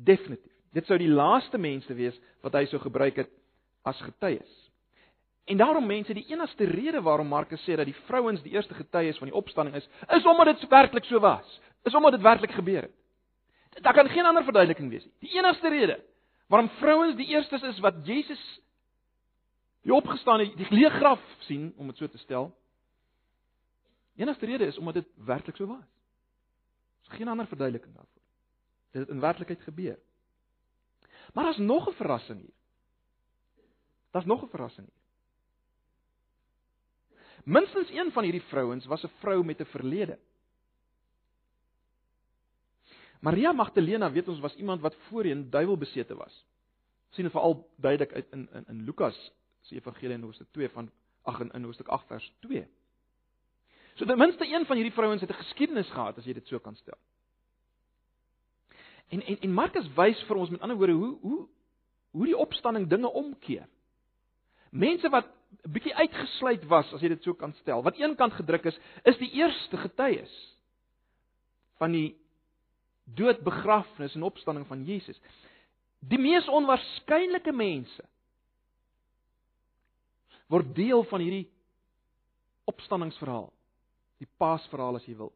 [0.07, 0.49] Definitief.
[0.73, 3.29] Dit sou die laaste mense wees wat hy sou gebruik het
[3.85, 4.55] as getuies.
[5.45, 9.19] En daarom mense, die enigste rede waarom Markus sê dat die vrouens die eerste getuies
[9.21, 9.85] van die opstanding is,
[10.17, 11.59] is omdat dit werklik so was.
[11.85, 13.83] Is omdat dit werklik gebeur het.
[13.85, 15.13] Daar kan geen ander verduideliking wees nie.
[15.27, 15.99] Die enigste rede
[16.49, 18.41] waarom vrouens die eerstes is wat Jesus
[19.85, 22.53] die opgestaan het, die leë graf sien, om dit so te stel.
[24.15, 25.92] Die enigste rede is omdat dit werklik so was.
[27.03, 28.21] Daar's geen ander verduideliking daarvoor.
[28.91, 29.99] Dit het in werklikheid gebeur.
[31.33, 32.53] Maar daar's nog 'n verrassing hier.
[34.11, 35.01] Daar's nog 'n verrassing hier.
[37.43, 40.19] Minstens een van hierdie vrouens was 'n vrou met 'n verlede.
[43.19, 46.45] Maria Magdalena, weet ons, was iemand wat voorheen duiwelbesete was.
[47.09, 50.91] sien dit veral duidelik uit in in in Lukas se evangelie in hoofstuk 2 van
[51.21, 52.67] ag in, in hoofstuk 8 vers 2.
[53.93, 56.59] So ten minste een van hierdie vrouens het 'n geskiedenis gehad as jy dit so
[56.59, 56.97] kan stel.
[59.07, 61.47] En en en Markus wys vir ons met ander woorde hoe hoe
[62.11, 63.67] hoe die opstanding dinge omkeer.
[64.69, 65.27] Mense wat
[65.61, 69.31] bietjie uitgesluit was as jy dit so kan stel, wat eenkant gedruk is, is die
[69.31, 70.33] eerste getuies
[71.81, 72.15] van die
[73.03, 75.19] dood, begrafnis en opstanding van Jesus.
[75.99, 78.05] Die mees onwaarskynlike mense
[80.47, 81.47] word deel van hierdie
[82.65, 83.53] opstanningsverhaal
[84.23, 85.33] die paasverhaal as jy wil.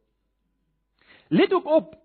[1.30, 1.96] Let ook op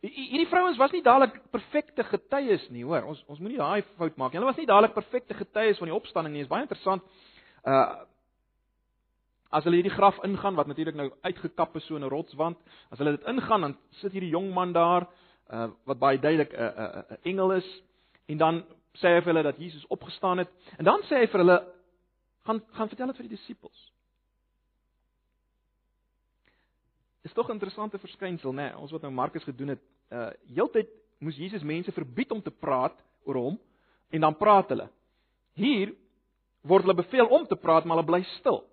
[0.00, 3.04] Hierdie vrouens was nie dadelik perfekte getuies nie, hoor.
[3.10, 4.38] Ons ons moenie daai fout maak nie.
[4.38, 6.40] Hulle was nie dadelik perfekte getuies van die opstanding nie.
[6.40, 7.04] Dit is baie interessant.
[7.64, 8.06] Uh
[9.50, 12.56] as hulle hierdie graf ingaan wat natuurlik nou uitgekap is so in 'n rotswand,
[12.90, 15.08] as hulle dit ingaan dan sit hierdie jong man daar
[15.50, 17.82] uh wat baie duidelik 'n uh, 'n uh, 'n uh, engel is
[18.28, 21.40] en dan sê hy vir hulle dat Jesus opgestaan het en dan sê hy vir
[21.42, 21.58] hulle
[22.46, 23.92] gaan gaan vertel dit vir die disippels.
[27.22, 28.56] Is tog 'n interessante verskynsel, né?
[28.56, 28.76] Nee?
[28.76, 33.04] Ons wat nou Markus gedoen het, uh heeltyd moes Jesus mense verbied om te praat
[33.24, 33.60] oor hom
[34.08, 34.88] en dan praat hulle.
[35.52, 35.94] Hier
[36.60, 38.64] word hulle beveel om te praat, maar hulle bly stil.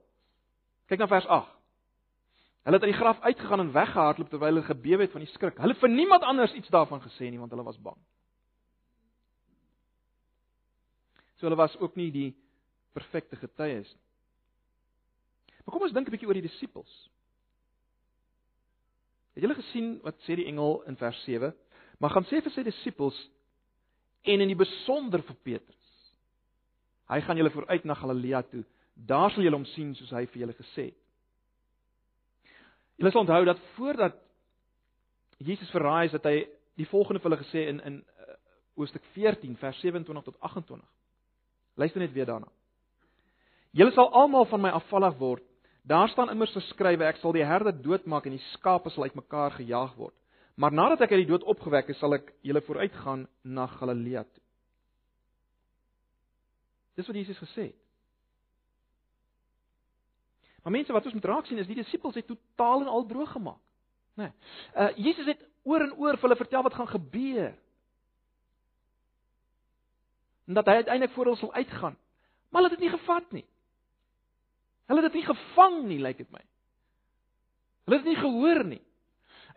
[0.88, 1.58] Kyk na vers 8.
[2.64, 5.58] Hulle het uit die graf uitgegaan en weggehardloop terwyl hulle gebewe het van die skrik.
[5.58, 7.98] Hulle het vir niemand anders iets daarvan gesê nie want hulle was bang.
[11.36, 12.36] So hulle was ook nie die
[12.94, 14.04] perfekte getuies nie.
[15.64, 17.10] Maar kom ons dink 'n bietjie oor die disippels.
[19.38, 21.52] Het julle gesien wat sê die engel in vers 7?
[22.02, 23.18] Maar gaan sê vir sy disippels
[24.26, 25.92] en in die besonder vir Petrus.
[27.06, 28.64] Hy gaan julle vooruit na Galilea toe.
[28.98, 30.98] Daar sal julle hom sien soos hy vir julle gesê het.
[32.98, 34.18] Julle sal onthou dat voordat
[35.46, 36.40] Jesus verraai is dat hy
[36.82, 38.40] die volgende vir hulle gesê in in uh,
[38.82, 40.82] hoofstuk 14 vers 27 tot 28.
[41.78, 42.50] Luister net weer daarna.
[43.78, 45.46] Julle sal almal van my afvallig word
[45.88, 49.94] Daar staan immers geskrywe ek sal die herde doodmaak en die skape sal uitmekaar gejaag
[49.96, 50.16] word.
[50.60, 54.44] Maar nadat ek uit die dood opgewek is, sal ek julle vooruitgaan na Galilea toe.
[56.98, 57.84] Dis wat Jesus gesê het.
[60.66, 63.32] Maar mense wat ons moet raak sien is die disippels het totaal en al droog
[63.38, 63.62] gemaak.
[64.18, 64.28] Né?
[64.28, 64.32] Nee.
[64.76, 67.54] Uh Jesus het oor en oor vir hulle vertel wat gaan gebeur.
[70.48, 71.96] En dat hy uiteindelik voor hulle sal uitgaan.
[72.50, 73.46] Maar hulle het dit nie gevat nie.
[74.88, 76.44] Hulle het dit nie gevang nie, lyk dit my.
[77.88, 78.82] Hulle het dit nie gehoor nie.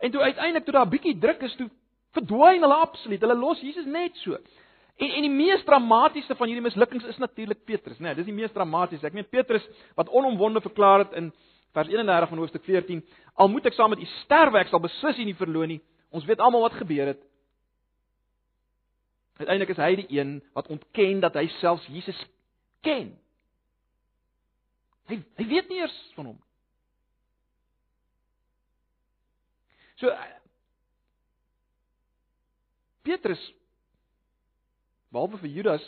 [0.01, 1.69] En toe uiteindelik toe daar 'n bietjie druk is, toe
[2.15, 3.21] verdwyn hulle absoluut.
[3.21, 4.37] Hulle los Jesus net so.
[4.97, 8.11] En en die mees dramatiese van hierdie mislukkings is natuurlik Petrus, né?
[8.11, 9.05] Nee, dis die mees dramatiese.
[9.05, 9.63] Ek meen Petrus
[9.95, 11.31] wat onomwonde verklaar het in
[11.71, 13.01] vers 31 van hoofstuk 14,
[13.33, 15.81] al moet ek saam met u sterwe, ek sal beslis nie verloon nie.
[16.11, 17.21] Ons weet almal wat gebeur het.
[19.39, 22.19] Uiteindelik is hy die een wat ontken dat hy selfs Jesus
[22.85, 23.13] ken.
[25.11, 26.37] Hy hy weet nie eers van hom.
[29.99, 30.13] So
[33.03, 33.41] Petrus
[35.11, 35.85] behalwe vir Judas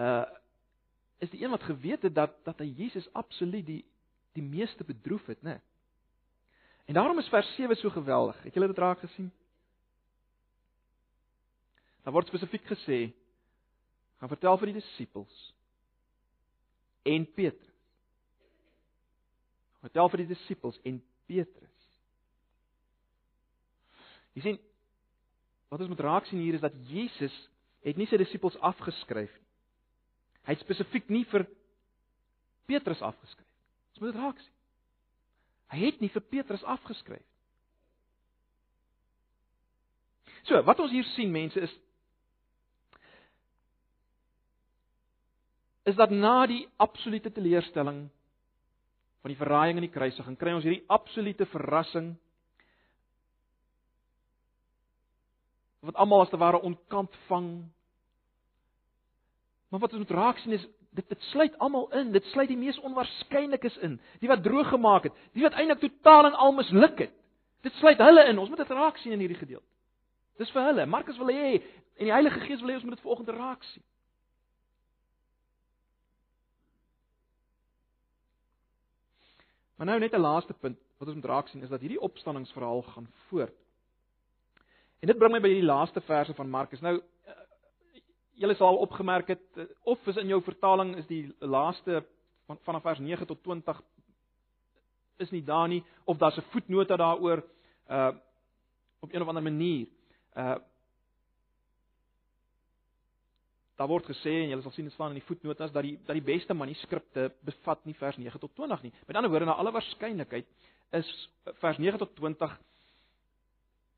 [0.00, 0.24] uh
[1.24, 3.82] is die een wat geweet het dat dat hy Jesus absoluut die
[4.36, 5.56] die meeste bedroef het, né?
[6.84, 8.42] En daarom is vers 7 so geweldig.
[8.42, 9.30] Het julle dit raak gesien?
[12.04, 12.98] Daar word spesifiek gesê
[14.20, 15.55] gaan vertel vir die disippels
[17.06, 17.74] en Petrus.
[19.84, 20.98] Vertel vir die disippels en
[21.30, 21.90] Petrus.
[24.36, 24.58] Jy sien
[25.70, 27.34] wat ons moet raak sien hier is dat Jesus
[27.86, 29.46] het nie sy disippels afgeskryf nie.
[30.46, 31.42] Hy het spesifiek nie vir
[32.70, 33.48] Petrus afgeskryf.
[33.94, 34.52] Ons moet dit raak sien.
[35.74, 37.24] Hy het nie vir Petrus afgeskryf.
[40.46, 41.72] So, wat ons hier sien mense is
[45.86, 48.06] is dat na die absolute teleurstelling
[49.22, 52.14] van die verraaiing en die kruisiging kry ons hierdie absolute verrassing
[55.86, 57.50] wat almal as te ware onkant vang.
[59.70, 62.58] Maar wat ons moet raak sien is dit dit sluit almal in, dit sluit die
[62.58, 67.02] mees onwaarskynlikes in, die wat droog gemaak het, die wat eintlik totaal en al misluk
[67.04, 67.12] het.
[67.66, 68.38] Dit sluit hulle in.
[68.38, 69.66] Ons moet dit raak sien in hierdie gedeelte.
[70.40, 70.86] Dis vir hulle.
[70.86, 71.58] Markus wil hê
[71.96, 73.84] en die Heilige Gees wil hê ons moet dit vanoggend raak sien.
[79.76, 82.82] Maar nou net 'n laaste punt wat ons moet raak sien is dat hierdie opstanningsverhaal
[82.82, 83.54] gaan voort.
[84.98, 86.80] En dit bring my by hierdie laaste verse van Markus.
[86.80, 87.32] Nou eh,
[88.32, 92.04] julle sal opgemerk het eh, of is in jou vertaling is die laaste
[92.46, 93.82] van vanaf vers 9 tot 20
[95.16, 97.44] is nie daar nie of daar's 'n voetnota daaroor
[97.90, 98.12] uh
[99.00, 99.86] op 'n of ander manier.
[100.34, 100.56] Uh
[103.76, 106.16] Daar word gesê en julle sal sien dit staan in die voetnotas dat die dat
[106.16, 108.92] die beste manuskripte bevat nie vers 9 tot 20 nie.
[109.06, 110.48] Met ander woorde, na alle waarskynlikheid
[110.96, 111.10] is
[111.60, 112.56] vers 9 tot 20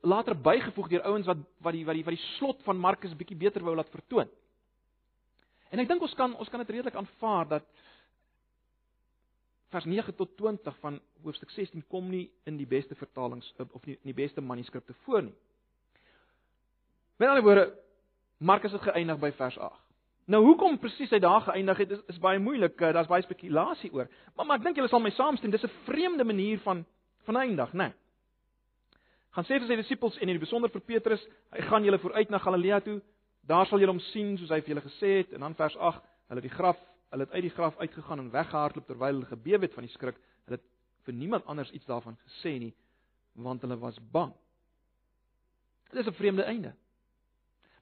[0.01, 3.39] later bygevoeg deur ouens wat wat die wat die wat die slot van Markus bietjie
[3.39, 4.31] beter wou laat vertoon.
[5.71, 7.67] En ek dink ons kan ons kan dit redelik aanvaar dat
[9.71, 13.99] vers 9 tot 20 van hoofstuk 16 kom nie in die beste vertalings of nie
[14.01, 15.37] in die beste manuskripte voor nie.
[17.19, 17.67] Met ander woorde,
[18.39, 19.85] Markus het geëindig by vers 8.
[20.29, 23.93] Nou hoekom presies hy daar geëindig het is, is baie moeilik, uh, daar's baie spekulasie
[23.93, 24.11] oor.
[24.37, 26.85] Maar maar ek dink julle sal my saamstem, dis 'n vreemde manier van
[27.25, 27.89] van eindig, né?
[27.89, 27.93] Nee.
[29.31, 31.23] Gaan sê vir sy disippels en in die besonder vir Petrus,
[31.53, 33.01] hy gaan julle vooruit na Galilea toe.
[33.47, 35.33] Daar sal julle hom sien soos hy vir julle gesê het.
[35.33, 36.81] En dan vers 8, hulle die graf,
[37.13, 40.19] hulle het uit die graf uitgegaan en weggehardloop terwyl hulle gebewe het van die skrik.
[40.49, 40.67] Hulle het
[41.07, 42.75] vir niemand anders iets daarvan gesê nie,
[43.35, 44.33] want hulle was bang.
[45.93, 46.75] Dit is 'n vreemde einde.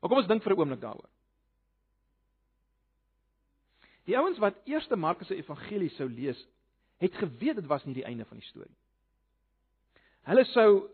[0.07, 1.09] Maar kom ons dink vir 'n oomblik daaroor.
[4.07, 6.47] Die ouens wat eerste Markus se evangelie sou lees,
[6.99, 8.77] het geweet dit was nie die einde van die storie.
[10.23, 10.89] Hulle sou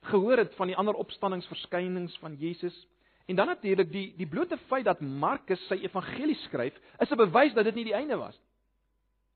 [0.00, 2.86] gehoor het van die ander opstanningsverskynings van Jesus
[3.26, 7.54] en dan natuurlik die die blote feit dat Markus sy evangelie skryf, is 'n bewys
[7.54, 8.48] dat dit nie die einde was nie.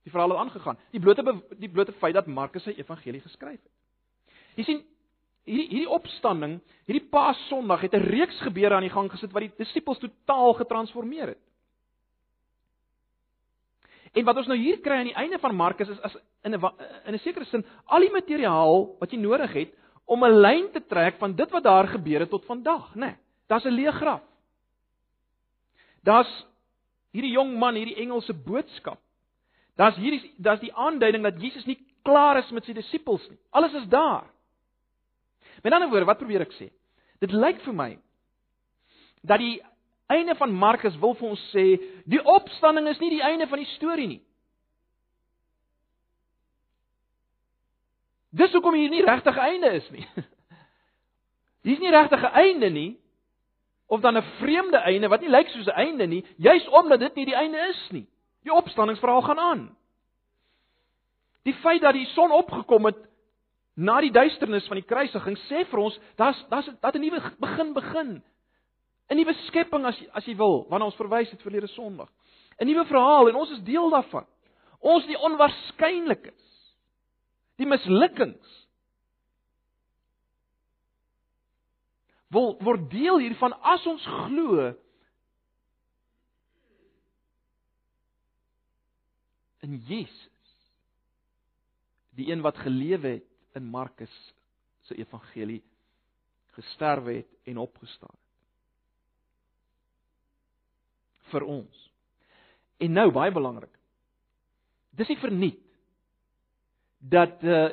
[0.02, 0.78] Die verhaal het aangegaan.
[0.90, 3.72] Die blote die blote feit dat Markus sy evangelie geskryf het.
[4.54, 4.84] Jy sien,
[5.44, 9.52] hierdie hierdie opstanding, hierdie Paasondag het 'n reeks gebeure aan die gang gesit wat die
[9.58, 11.42] disippels totaal getransformeer het.
[14.14, 16.60] En wat ons nou hier kry aan die einde van Markus is as in 'n
[17.06, 19.74] in 'n sekere sin al die materiaal wat jy nodig het
[20.06, 23.00] om 'n lyn te trek van dit wat daar gebeur het tot vandag, né?
[23.00, 24.22] Nee, Daar's 'n leë graf.
[26.02, 26.46] Daar's
[27.10, 28.98] hierdie jong man, hierdie engelse boodskap.
[29.76, 33.38] Daar's hierdie daar's die aanduiding dat Jesus nie klaar is met sy disippels nie.
[33.50, 34.30] Alles is daar.
[35.64, 36.68] Met ander woorde, wat probeer ek sê?
[37.24, 37.92] Dit lyk vir my
[39.24, 39.62] dat die
[40.12, 43.70] einde van Markus wil vir ons sê, die opstanding is nie die einde van die
[43.72, 44.20] storie nie.
[48.36, 50.04] Dis hoekom hier nie regtig einde is nie.
[51.64, 52.90] Hier's nie regtig 'n einde nie
[53.88, 57.14] of dan 'n vreemde einde wat nie lyk soos 'n einde nie, juis omdat dit
[57.14, 58.06] nie die einde is nie.
[58.42, 59.64] Die opstanningsverhaal gaan aan.
[61.44, 63.00] Die feit dat die son opgekom het
[63.74, 67.74] na die duisternis van die kruisiging sê vir ons daar's daar's dat 'n nuwe begin
[67.74, 68.22] begin.
[69.10, 72.08] 'n Nuwe skepping as as jy wil, waarna ons verwys het verlede Sondag.
[72.60, 74.26] 'n Nuwe verhaal en ons is deel daarvan.
[74.80, 76.44] Ons die onwaarskynlikes.
[77.56, 78.68] Die mislukkings.
[82.30, 84.74] Word word deel hiervan as ons glo
[89.62, 90.30] in Jesus.
[92.14, 94.14] Die een wat gelewe het in Markus
[94.88, 95.62] se evangelie
[96.56, 98.24] gesterf het en opgestaan het.
[101.34, 101.82] vir ons.
[102.82, 103.72] En nou baie belangrik.
[104.94, 105.60] Dis nie verniet
[107.04, 107.68] dat uh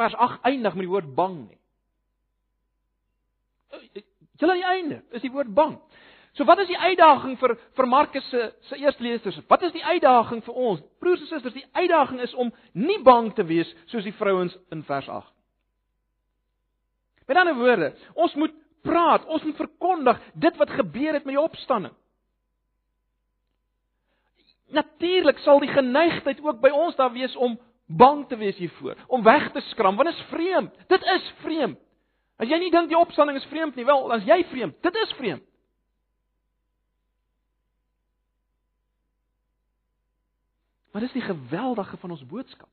[0.00, 1.58] vers 8 eindig met die woord bang nie.
[4.40, 5.74] Julle aan die einde is die woord bang.
[6.40, 9.36] So wat is die uitdaging vir vir Markus se se eerste lesers?
[9.46, 10.80] Wat is die uitdaging vir ons?
[10.98, 14.80] Broers en susters, die uitdaging is om nie bang te wees soos die vrouens in
[14.88, 15.28] vers 8.
[17.28, 21.42] Met ander woorde, ons moet praat, ons moet verkondig dit wat gebeur het met die
[21.42, 21.92] opstanding.
[24.72, 29.28] Natuurlik sal die geneigtheid ook by ons daar wees om bang te wees hiervoor, om
[29.28, 30.82] weg te skram, want dit is vreemd.
[30.88, 31.76] Dit is vreemd.
[32.40, 34.80] As jy nie dink die opstanding is vreemd nie, wel, dan is jy vreemd.
[34.80, 35.44] Dit is vreemd.
[40.92, 42.68] Maar dis die geweldige van ons boodskap.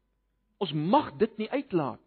[0.58, 2.01] Ons mag dit nie uitlaat.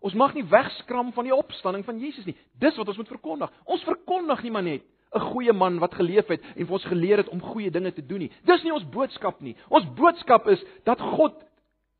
[0.00, 2.36] Ons mag nie wegskram van die opstanding van Jesus nie.
[2.60, 3.52] Dis wat ons moet verkondig.
[3.64, 7.16] Ons verkondig nie maar net 'n goeie man wat geleef het en vir ons geleer
[7.16, 8.32] het om goeie dinge te doen nie.
[8.44, 9.56] Dis nie ons boodskap nie.
[9.68, 11.34] Ons boodskap is dat God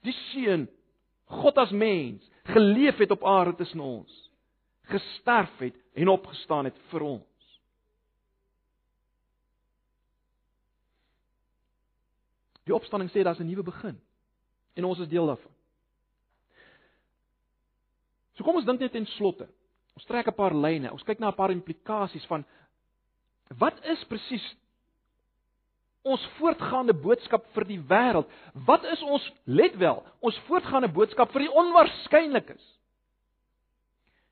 [0.03, 0.69] die seun
[1.31, 4.31] God as mens geleef het op aarde tussen ons,
[4.91, 7.30] gesterf het en opgestaan het vir ons.
[12.71, 13.99] Die opstanding sê daar's 'n nuwe begin.
[14.79, 15.53] En ons is deel daarvan.
[18.35, 19.49] So kom ons dink net ten slotte.
[19.95, 20.93] Ons trek 'n paar lyne.
[20.93, 22.45] Ons kyk na 'n paar implikasies van
[23.59, 24.57] wat is presies
[26.03, 28.29] ons voortgaande boodskap vir die wêreld?
[28.55, 32.79] Wat is ons let wel, ons voortgaande boodskap vir die onwaarskynlikes?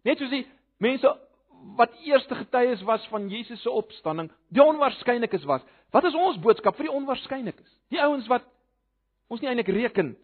[0.05, 0.47] Net soos die
[0.79, 1.19] mense
[1.77, 5.63] wat eerste getuies was van Jesus se opstanding, die onwaarskynlikes was.
[5.95, 7.69] Wat is ons boodskap vir die onwaarskynlikes?
[7.93, 8.45] Die ouens wat
[9.33, 10.15] ons nie eintlik reken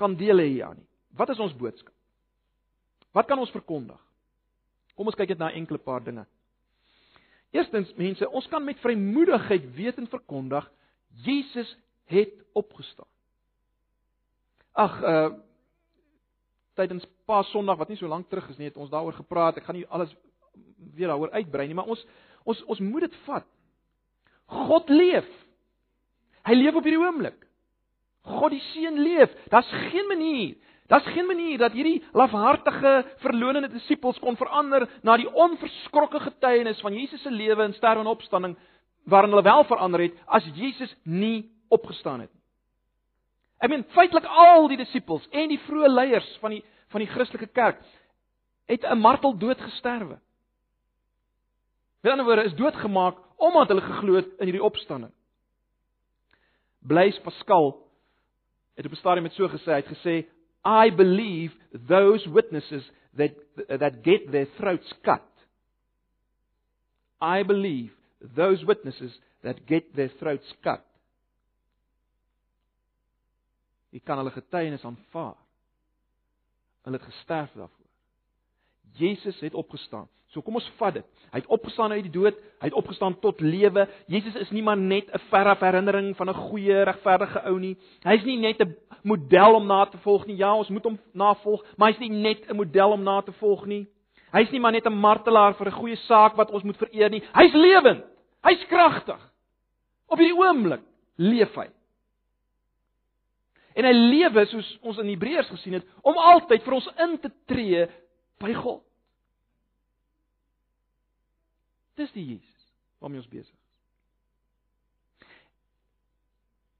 [0.00, 0.86] kan deel hê hier nie.
[1.18, 1.94] Wat is ons boodskap?
[3.16, 3.98] Wat kan ons verkondig?
[4.96, 6.24] Kom ons kyk net na enkele paar dinge.
[7.54, 10.66] Eerstens mense, ons kan met vrymoedigheid weet en verkondig
[11.24, 11.70] Jesus
[12.12, 13.08] het opgestaan.
[14.78, 15.28] Ag uh
[16.78, 19.56] tydens Paas Sondag wat nie so lank terug is nie, het ons daaroor gepraat.
[19.58, 20.12] Ek gaan nie alles
[20.94, 22.04] weer daaroor uitbrei nie, maar ons
[22.46, 23.48] ons ons moet dit vat.
[24.48, 25.28] God leef.
[26.48, 27.36] Hy leef op hierdie oomblik.
[28.28, 29.32] God die Seun leef.
[29.52, 30.56] Daar's geen manier
[30.88, 36.94] Daar's geen manier dat hierdie lafhartige, verlonende disippels kon verander na die onverskrokke getuienis van
[36.96, 38.54] Jesus se lewe en sterwe en opstanding
[39.04, 42.40] waarin hulle wel verander het as Jesus nie opgestaan het nie.
[43.60, 47.50] Ek meen feitelik al die disippels en die vroeë leiers van die van die Christelike
[47.52, 47.84] kerk
[48.68, 50.18] het 'n marteldood gesterwe.
[52.00, 55.12] Met ander woorde is doodgemaak omdat hulle geglo het in hierdie opstanding.
[56.78, 57.72] Blaise Pascal
[58.74, 60.26] het op 'n stadium met so gesê, hy het gesê
[60.64, 61.54] I believe
[61.86, 63.30] those witnesses that
[63.68, 65.22] that get their throats cut.
[67.20, 67.92] I believe
[68.36, 70.84] those witnesses that get their throats cut.
[73.90, 75.36] Jy kan hulle getuienis aanvaar.
[76.84, 77.77] Hulle het gesterf daarvoor.
[78.94, 80.08] Jesus het opgestaan.
[80.28, 81.04] So kom ons vat dit.
[81.32, 83.86] Hy het opgestaan uit die dood, hy het opgestaan tot lewe.
[84.12, 87.76] Jesus is nie maar net 'n verre herinnering van 'n goeie, regverdige ou nie.
[88.04, 90.36] Hy's nie net 'n model om na te volg nie.
[90.36, 93.66] Ja, ons moet hom navolg, maar hy's nie net 'n model om na te volg
[93.66, 93.86] nie.
[94.32, 97.22] Hy's nie maar net 'n martelaar vir 'n goeie saak wat ons moet vereer nie.
[97.34, 98.04] Hy's lewend.
[98.42, 99.30] Hy's kragtig.
[100.08, 100.80] Op hierdie oomblik
[101.16, 101.68] leef hy.
[103.74, 107.30] En hy lewe soos ons in Hebreërs gesien het om altyd vir ons in te
[107.46, 107.86] tree
[108.38, 108.82] by God.
[111.98, 112.66] Dis die Jesus
[112.98, 113.66] waarmee ons besig is.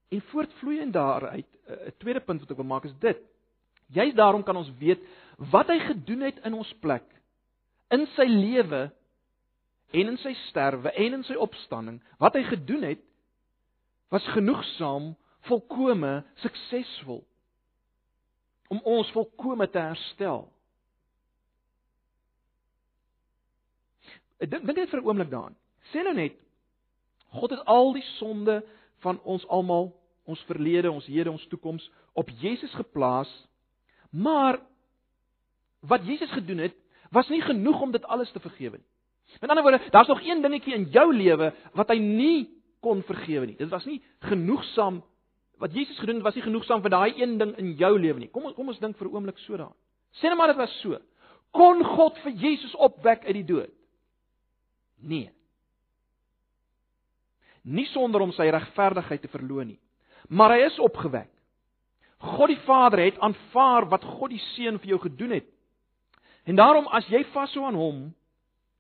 [0.09, 3.19] En voortvloeiend daaruit, eh, 'n tweede punt wat ek wil maak is dit.
[3.87, 5.01] Juist daarom kan ons weet
[5.37, 7.05] wat hy gedoen het in ons plek
[7.89, 8.91] in sy lewe
[9.97, 12.01] en in sy sterwe en in sy opstanding.
[12.21, 13.01] Wat hy gedoen het
[14.13, 15.15] was genoegsaam
[15.49, 17.23] volkome suksesvol
[18.69, 20.53] om ons volkome te herstel.
[24.39, 25.57] Dink dink net vir 'n oomblik daaraan.
[25.93, 26.37] Sê nou net
[27.31, 28.65] God het al die sonde
[29.05, 29.93] van ons almal,
[30.25, 33.29] ons verlede, ons hede, ons toekoms op Jesus geplaas.
[34.11, 34.61] Maar
[35.81, 36.75] wat Jesus gedoen het,
[37.11, 38.87] was nie genoeg om dit alles te vergewe nie.
[39.41, 42.49] Met ander woorde, daar's nog een dingetjie in jou lewe wat hy nie
[42.81, 43.57] kon vergewe nie.
[43.57, 45.03] Dit was nie genoegsaam
[45.59, 48.31] wat Jesus gedoen het was nie genoegsaam vir daai een ding in jou lewe nie.
[48.31, 49.77] Kom kom ons dink vir 'n oomblik so daaraan.
[50.13, 50.99] Sê net maar dit was so.
[51.51, 53.71] Kon God vir Jesus opwek uit die dood?
[55.01, 55.31] Nee.
[57.63, 59.81] Nie sonder om sy regverdigheid te verloon nie.
[60.29, 61.31] Maar hy is opgewek.
[62.19, 65.47] God die Vader het aanvaar wat God die Seun vir jou gedoen het.
[66.49, 68.01] En daarom as jy vashou aan hom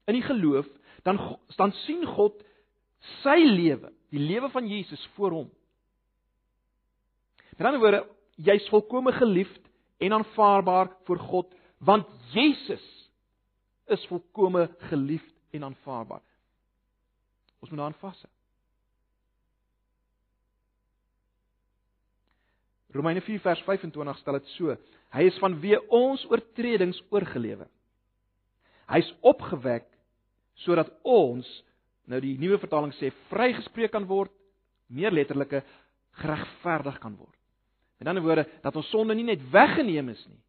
[0.08, 0.66] in die geloof,
[1.06, 1.20] dan
[1.56, 2.40] dan sien God
[3.22, 5.48] sy lewe, die lewe van Jesus voor hom.
[7.58, 8.04] Met ander woorde,
[8.36, 9.62] jy's volkome geliefd
[9.98, 12.84] en aanvaarbaar voor God, want Jesus
[13.86, 16.24] is volkome geliefd en aanvaarbaar.
[17.58, 18.32] Ons moet daaraan vashou.
[22.96, 24.76] Romeine 4 vers 25 stel dit so:
[25.12, 27.68] Hy is vanweë ons oortredings oorgelewer.
[28.88, 29.86] Hy's opgewek
[30.64, 31.46] sodat ons
[32.08, 34.32] nou die nuwe vertaling sê vrygespreek kan word,
[34.88, 35.60] meer letterlike
[36.22, 37.36] geregverdig kan word.
[38.00, 40.40] Met ander woorde dat ons sonde nie net weggeneem is nie,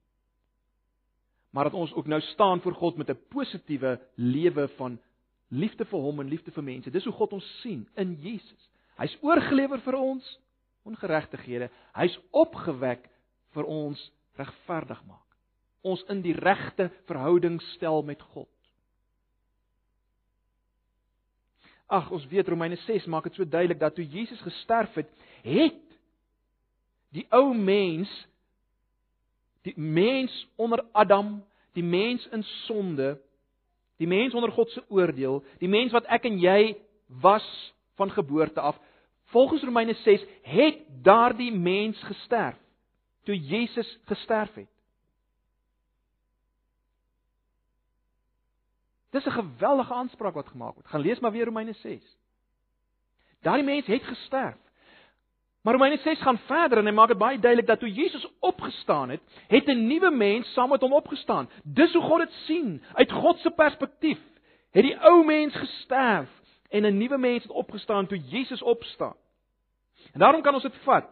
[1.49, 4.99] maar dat ons ook nou staan voor God met 'n positiewe lewe van
[5.47, 6.91] liefde vir hom en liefde vir mense.
[6.91, 8.69] Dis hoe God ons sien in Jesus.
[8.97, 10.39] Hy's oorgelewer vir ons
[10.83, 11.69] ongeregtighede.
[11.93, 13.09] Hy's opgewek
[13.55, 15.25] vir ons regverdig maak.
[15.81, 18.49] Ons in die regte verhouding stel met God.
[21.89, 25.09] Ag, ons weet Romeine 6 maak dit so duidelik dat toe Jesus gesterf het,
[25.41, 25.85] het
[27.15, 28.11] die ou mens
[29.61, 31.43] die mens onder Adam,
[31.73, 33.21] die mens in sonde,
[33.97, 36.77] die mens onder God se oordeel, die mens wat ek en jy
[37.21, 38.79] was van geboorte af.
[39.33, 42.57] Volgens Romeine 6 het daardie mens gesterf
[43.29, 44.69] toe Jesus gesterf het.
[49.09, 50.87] Dis 'n geweldige aanspraak wat gemaak word.
[50.87, 52.17] Gaan lees maar weer Romeine 6.
[53.41, 54.57] Daardie mens het gesterf.
[55.61, 59.09] Maar Romeine 6 gaan verder en hy maak dit baie duidelik dat toe Jesus opgestaan
[59.09, 61.49] het, het 'n nuwe mens saam met hom opgestaan.
[61.63, 62.83] Dis hoe God dit sien.
[62.93, 64.19] Uit God se perspektief
[64.71, 66.29] het die ou mens gesterf
[66.69, 69.15] en 'n nuwe mens het opgestaan toe Jesus opstaan.
[70.13, 71.05] En daarom kan ons dit vat.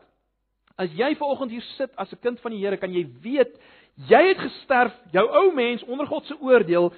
[0.75, 3.59] As jy vanoggend hier sit as 'n kind van die Here, kan jy weet
[4.07, 6.93] jy het gesterf, jou ou mens onder God se oordeel.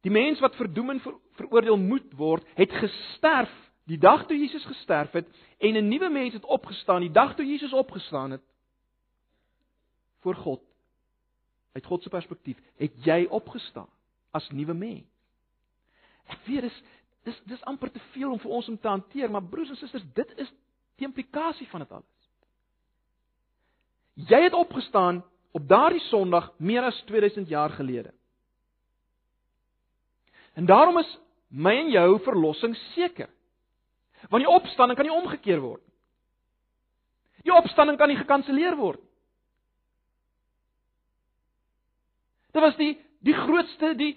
[0.00, 4.64] Die mens wat verdoem en ver, veroordeel moet word, het gesterf die dag toe Jesus
[4.68, 5.28] gesterf het
[5.58, 8.42] en 'n nuwe mens het opgestaan die dag toe Jesus opgestaan het
[10.20, 10.62] voor God
[11.72, 13.88] uit God se perspektief het jy opgestaan
[14.30, 15.06] as nuwe mens.
[16.26, 16.82] Ek weet dis
[17.24, 20.04] dis dis amper te veel om vir ons om te hanteer maar broers en susters
[20.14, 20.52] dit is
[20.96, 22.30] die implikasie van dit alles.
[24.14, 28.12] Jy het opgestaan op daardie sonderdag meer as 2000 jaar gelede.
[30.54, 31.18] En daarom is
[31.48, 33.28] my en jou verlossing seker
[34.28, 35.82] Want die opstanding kan nie omgekeer word.
[37.46, 39.02] Die opstanding kan nie gekanselleer word.
[42.52, 42.96] Dit was die
[43.26, 44.14] die grootste, die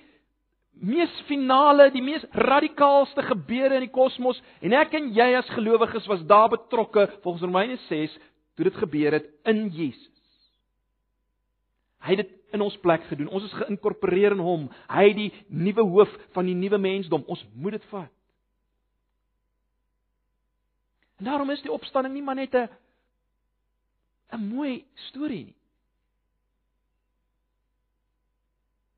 [0.82, 6.06] mees finale, die mees radikaalste gebeure in die kosmos en ek en jy as gelowiges
[6.10, 8.14] was daar betrokke volgens Romeine 6
[8.56, 10.10] toe dit gebeur het in Jesus.
[12.02, 13.30] Hy het dit in ons plek gedoen.
[13.30, 14.66] Ons is geïnkorporeer in hom.
[14.92, 17.24] Hy die nuwe hoof van die nuwe mensdom.
[17.30, 18.12] Ons moet dit vat.
[21.22, 22.70] En daarom is die opstanding nie maar net 'n
[24.34, 25.58] 'n mooi storie nie.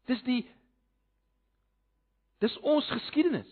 [0.05, 0.47] Dis die
[2.43, 3.47] Dis ons geskiedenis.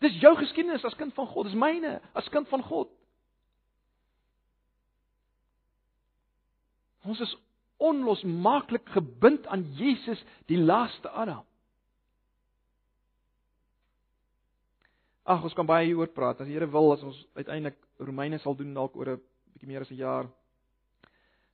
[0.00, 2.88] Dis jou geskiedenis as kind van God, dis myne as kind van God.
[7.04, 7.34] Ons is
[7.84, 11.44] onlosmaaklik gebind aan Jesus, die laaste Adam.
[15.24, 16.42] Ag, ons kan baie hieroor praat.
[16.42, 19.20] As die Here wil, as ons uiteindelik Romeine sal doen dalk oor 'n
[19.54, 20.28] bietjie meer as 'n jaar,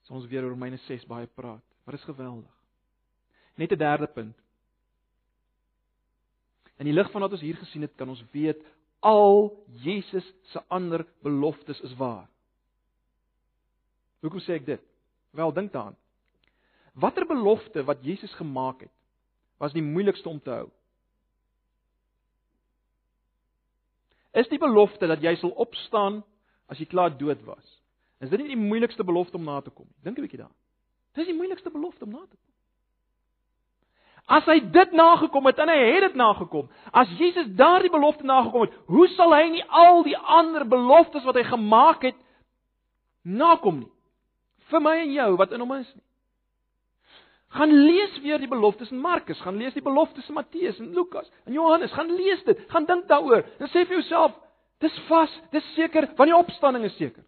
[0.03, 1.63] sal ons weer oor Romeine 6 baie praat.
[1.87, 2.51] Wat is geweldig.
[3.57, 4.37] Net 'n derde punt.
[6.79, 8.61] In die lig van wat ons hier gesien het, kan ons weet
[9.01, 9.53] al
[9.83, 12.29] Jesus se ander beloftes is waar.
[14.21, 14.83] Hoekom sê ek dit?
[15.31, 15.97] Wel, dink daaraan.
[16.95, 18.93] Watter belofte wat Jesus gemaak het,
[19.59, 20.71] was die moeilikste om te hou?
[24.41, 26.23] Is die belofte dat jy sal opstaan
[26.71, 27.67] as jy klaar dood was?
[28.21, 30.05] Is dit nie die moeilikste belofte om na te kom nie?
[30.05, 30.61] Dink 'n bietjie daaraan.
[31.15, 32.51] Dis die moeilikste belofte om na te kom.
[34.31, 38.61] As hy dit nagekom het en hy het dit nagekom, as Jesus daardie belofte nagekom
[38.61, 42.19] het, hoe sal hy nie al die ander beloftes wat hy gemaak het
[43.23, 43.91] nakom nie?
[44.71, 46.05] Vir my en jou wat in hom is nie.
[47.51, 51.31] Gaan lees weer die beloftes in Markus, gaan lees die beloftes in Matteus en Lukas
[51.49, 54.37] en Johannes, gaan lees dit, gaan dink daaroor en sê vir jouself,
[54.81, 57.25] dis vas, dis seker, want die opstanding is seker.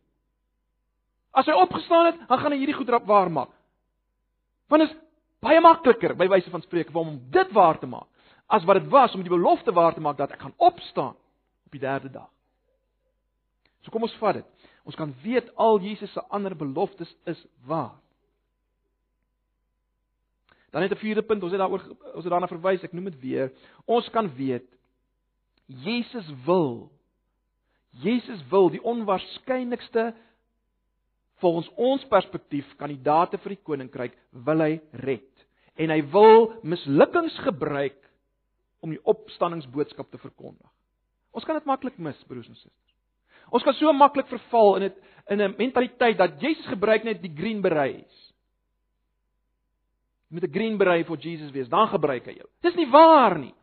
[1.34, 3.50] As hy opgestaan het, dan gaan hy hierdie goed waar maak.
[4.70, 4.94] Want is
[5.42, 8.08] baie makliker by wyse van spreek om dit waar te maak
[8.52, 11.16] as wat dit was om die belofte waar te maak dat ek gaan opstaan
[11.66, 12.28] op die derde dag.
[13.82, 14.68] So kom ons vat dit.
[14.84, 17.96] Ons kan weet al Jesus se ander beloftes is waar.
[20.72, 21.82] Dan net 'n vierde punt, ons het daaroor
[22.14, 23.52] ons het daarna verwys, ek noem dit weer.
[23.86, 24.68] Ons kan weet
[25.66, 26.90] Jesus wil
[28.00, 30.14] Jesus wil die onwaarskynlikste
[31.42, 34.14] volgens ons perspektief kandidate vir die koninkryk
[34.46, 35.28] wil hy red
[35.76, 37.98] en hy wil mislukkings gebruik
[38.82, 40.68] om die opstanningsboodskap te verkondig.
[41.32, 42.96] Ons kan dit maklik mis, broers en susters.
[43.52, 44.96] Ons kan so maklik verval in dit
[45.30, 48.31] in 'n mentaliteit dat Jesus gebruik net die green berets.
[50.32, 52.48] Jy moet 'n green beret vir Jesus wees, dan gebruik hy jou.
[52.62, 53.54] Dis nie waar nie.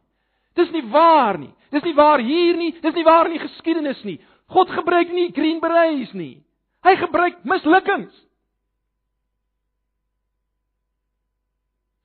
[0.53, 1.53] Dis nie waar nie.
[1.71, 4.19] Dis nie waar hier nie, dis nie waar in die geskiedenis nie.
[4.49, 6.43] God gebruik nie green berets nie.
[6.83, 8.13] Hy gebruik mislukkings.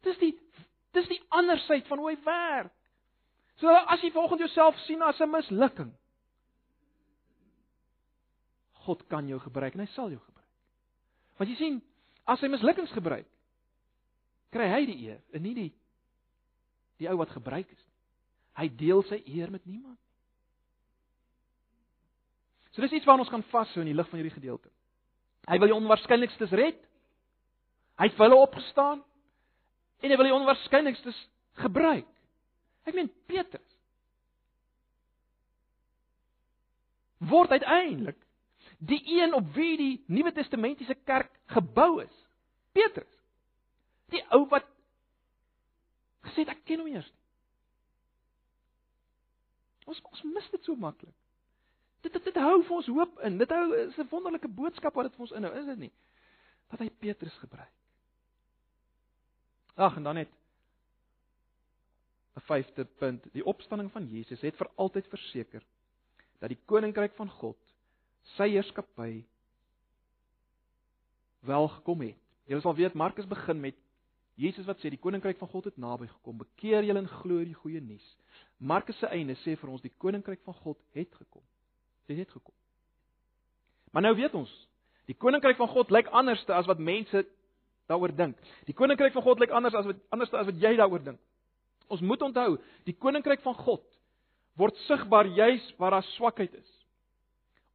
[0.03, 0.33] Dis die
[0.93, 2.73] dis die ander sy van hoe hy werk.
[3.61, 5.93] So as jy volgens jouself sien as 'n mislukking.
[8.87, 10.49] God kan jou gebruik en hy sal jou gebruik.
[11.39, 11.83] Want jy sien,
[12.27, 13.27] as hy mislukkings gebruik,
[14.55, 15.73] kry hy die eer en nie die
[17.03, 17.93] die ou wat gebruik is nie.
[18.55, 19.99] Hy deel sy eer met niemand.
[22.71, 24.71] So dis iets waarna ons kan vashou in die lig van hierdie gedeelte.
[25.51, 26.79] Hy wil die onwaarskynlikstes red.
[27.99, 29.03] Hy het vir hulle opgestaan
[30.03, 31.19] en hy wil die onwaarskynlikstes
[31.63, 32.09] gebruik.
[32.87, 33.71] Ek meen Petrus
[37.25, 38.19] word uiteindelik
[38.85, 42.17] die een op wie die Nuwe Testamentiese kerk gebou is.
[42.77, 43.14] Petrus.
[44.13, 44.67] Die ou wat
[46.25, 47.11] gesê het ek ken hom eers.
[49.85, 51.15] Ons ons mis dit so maklik.
[52.05, 53.39] Dit, dit dit hou vir ons hoop in.
[53.41, 55.93] Dit hou is 'n wonderlike boodskap wat dit vir ons inhou, is dit nie?
[56.71, 57.73] Dat hy Petrus gebruik.
[59.77, 60.31] Ag, en dan net
[62.37, 65.63] 'n vyfde punt, die opstanding van Jesus het vir altyd verseker
[66.39, 67.59] dat die koninkryk van God
[68.37, 69.25] sy heerskappy
[71.41, 72.19] wel gekom het.
[72.45, 73.77] Julle sal weet Markus begin met
[74.41, 76.41] Jesus wat sê die koninkryk van God het naby gekom.
[76.43, 78.05] Bekeer julle en glo die goeie nuus.
[78.59, 81.43] Markus se einde sê vir ons die koninkryk van God het gekom.
[82.11, 82.55] Dit het gekom.
[83.95, 84.51] Maar nou weet ons,
[85.07, 87.23] die koninkryk van God lyk anders as wat mense
[87.87, 88.39] daaroor dink.
[88.67, 91.21] Die koninkryk van God lyk anders as wat anders as wat jy daaroor dink.
[91.93, 92.57] Ons moet onthou,
[92.89, 93.85] die koninkryk van God
[94.59, 96.71] word sigbaar juis waar daar swakheid is.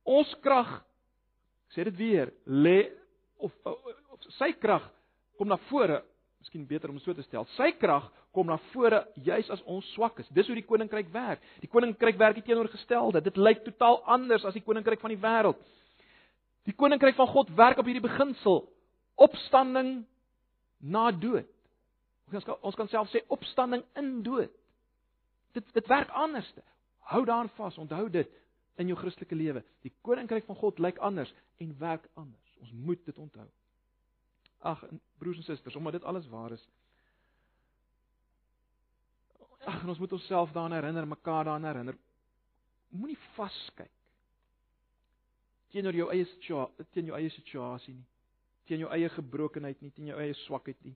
[0.03, 0.79] Ons krag
[1.75, 2.89] sê dit weer, lê
[3.37, 4.83] of, of, of sy krag
[5.37, 6.01] kom na vore,
[6.39, 7.45] miskien beter om so te stel.
[7.57, 10.29] Sy krag kom na vore juis as ons swak is.
[10.35, 11.43] Dis hoe die koninkryk werk.
[11.63, 13.21] Die koninkryk werk nie teenoorgestelde.
[13.25, 15.59] Dit lyk totaal anders as die koninkryk van die wêreld.
[16.69, 18.63] Die koninkryk van God werk op hierdie beginsel:
[19.19, 20.03] opstanding
[20.79, 21.47] na dood.
[22.29, 24.53] Ons kan ons kan self sê opstanding in dood.
[25.57, 26.49] Dit dit werk anders.
[27.09, 28.29] Hou daaraan vas, onthou dit
[28.79, 29.63] in jou Christelike lewe.
[29.83, 32.53] Die koninkryk van God lyk anders en werk anders.
[32.61, 33.47] Ons moet dit onthou.
[34.59, 34.83] Ag,
[35.17, 36.67] broers en susters, omdat dit alles waar is.
[39.63, 41.97] Ag, ons moet onsself daaraan herinner, mekaar daaraan herinner.
[42.89, 43.91] Moenie vaskyk
[45.69, 48.07] teenoor jou eie situasie, teen jou eie situasie nie.
[48.65, 50.95] Teen jou eie gebrokenheid nie, teen jou eie swakheid nie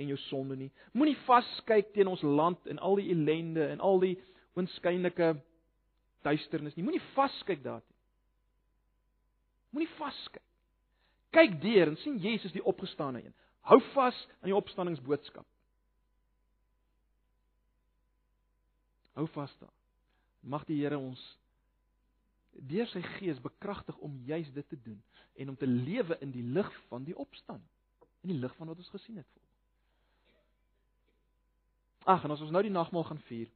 [0.00, 0.70] en jou sonde nie.
[0.92, 4.14] Moenie vaskyk teen ons land en al die ellende en al die
[4.58, 5.34] oënskynlike
[6.26, 6.86] duisternis nie.
[6.86, 7.86] Moenie vaskyk daarin.
[9.74, 10.42] Moenie vaskyk.
[11.34, 13.34] Kyk deur en sien Jesus die opgestane een.
[13.66, 15.46] Hou vas aan die opstanningsboodskap.
[19.14, 19.72] Hou vas daar.
[20.40, 21.22] Mag die Here ons
[22.54, 25.00] deur sy gees bekragtig om juis dit te doen
[25.34, 27.70] en om te lewe in die lig van die opstanding,
[28.22, 29.40] in die lig van wat ons gesien het.
[32.04, 33.48] Ag, en as ons nou die nagmaal gaan vier.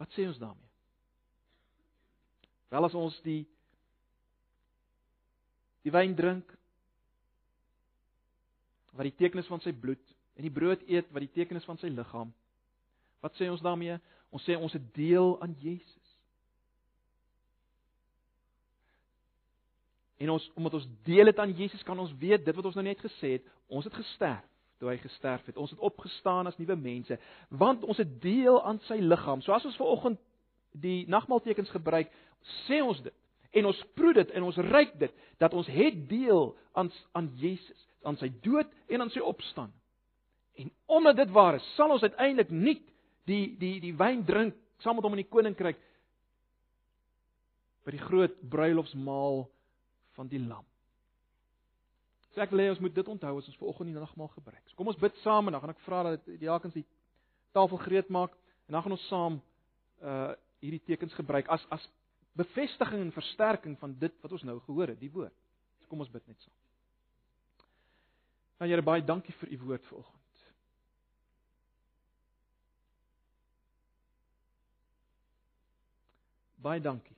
[0.00, 0.69] Wat sê ons daarmee?
[2.70, 3.42] Wel as ons die
[5.80, 6.50] die wyn drink
[8.92, 10.02] wat die teken is van sy bloed
[10.36, 12.34] en die brood eet wat die teken is van sy liggaam
[13.20, 13.98] Wat sê ons daarmee?
[14.32, 15.96] Ons sê ons het deel aan Jesus.
[20.20, 22.84] En ons omdat ons deel het aan Jesus, kan ons weet dit wat ons nou
[22.84, 24.46] net gesê het, ons het gesterf
[24.80, 25.58] toe hy gesterf het.
[25.60, 27.18] Ons het opgestaan as nuwe mense,
[27.52, 29.42] want ons het deel aan sy liggaam.
[29.44, 30.20] So as ons ver oggend
[30.72, 32.08] die nagmaaltekens gebruik,
[32.66, 33.16] sê ons dit
[33.50, 35.12] en ons proe dit en ons ruik dit
[35.42, 39.76] dat ons het deel aan aan Jesus, aan sy dood en aan sy opstanding.
[40.60, 42.78] En omdat dit waar is, sal ons uiteindelik nie
[43.28, 45.78] die die die wyn drink saam met hom in die koninkryk
[47.84, 49.44] by die groot bruilofsmaal
[50.16, 50.64] van die lam.
[52.34, 54.62] So ek wil hê ons moet dit onthou as ons ver oggend die nagmaal gebruik.
[54.68, 56.86] So kom ons bid saam en dan gaan ek vra dat die diakens die
[57.56, 58.36] tafel gereed maak
[58.68, 59.40] en dan gaan ons saam
[60.04, 60.30] uh
[60.60, 61.80] hierdie tekens gebruik as as
[62.38, 65.36] bevestiging en versterking van dit wat ons nou gehoor het, die woord.
[65.80, 66.56] So kom ons bid net saam.
[68.60, 70.18] Nou Here baie dankie vir u woord vanoggend.
[76.60, 77.16] Baie dankie.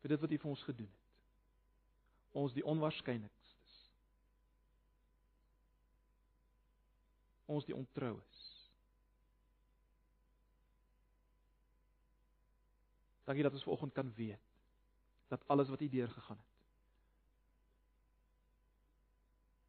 [0.00, 1.08] vir dit wat U vir ons gedoen het.
[2.40, 3.76] Ons die onwaarskynlikstes.
[7.50, 8.46] Ons die ontroues.
[13.30, 14.38] Dankie dat ons vanoggend kan weet
[15.28, 16.46] dat alles wat U deurgegaan het.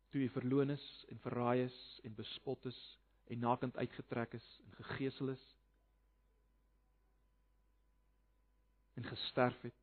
[0.09, 4.71] Toe U verloon is en verraai is en bespot is en nakend uitgetrek is en
[4.75, 5.45] gegeesel is
[8.93, 9.77] en gesterf het.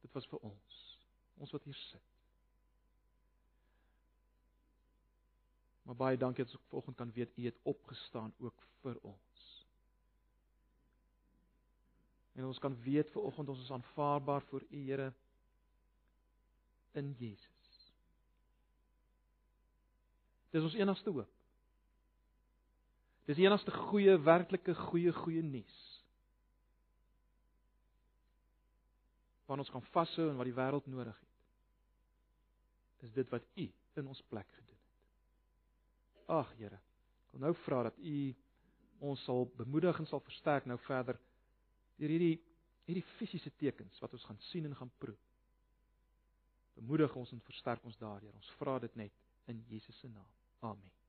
[0.00, 0.80] Dit was vir ons,
[1.38, 2.11] ons wat hier sit.
[5.82, 9.66] Maar baie dankie dat ons vanoggend kan weet u het opgestaan ook vir ons.
[12.32, 15.12] En ons kan weet vanoggend ons is aanvaarbaar voor u Here
[16.92, 17.92] in Jesus.
[20.50, 21.30] Dis ons enigste hoop.
[23.24, 25.78] Dis die enigste goeie, werklike goeie goeie nuus.
[29.46, 31.30] Wat ons kan vashou en wat die wêreld nodig het.
[33.08, 33.66] Is dit wat U
[34.00, 34.71] in ons plek gedoen.
[36.30, 36.78] Ag Here,
[37.26, 38.16] ek wil nou vra dat U
[39.02, 41.18] ons sal bemoedig en sal versterk nou verder
[41.98, 42.38] deur hierdie
[42.86, 45.18] hierdie fisiese tekens wat ons gaan sien en gaan proe.
[46.74, 48.34] Bemoedig ons en versterk ons daardeur.
[48.34, 50.28] Ons vra dit net in Jesus se naam.
[50.72, 51.01] Amen.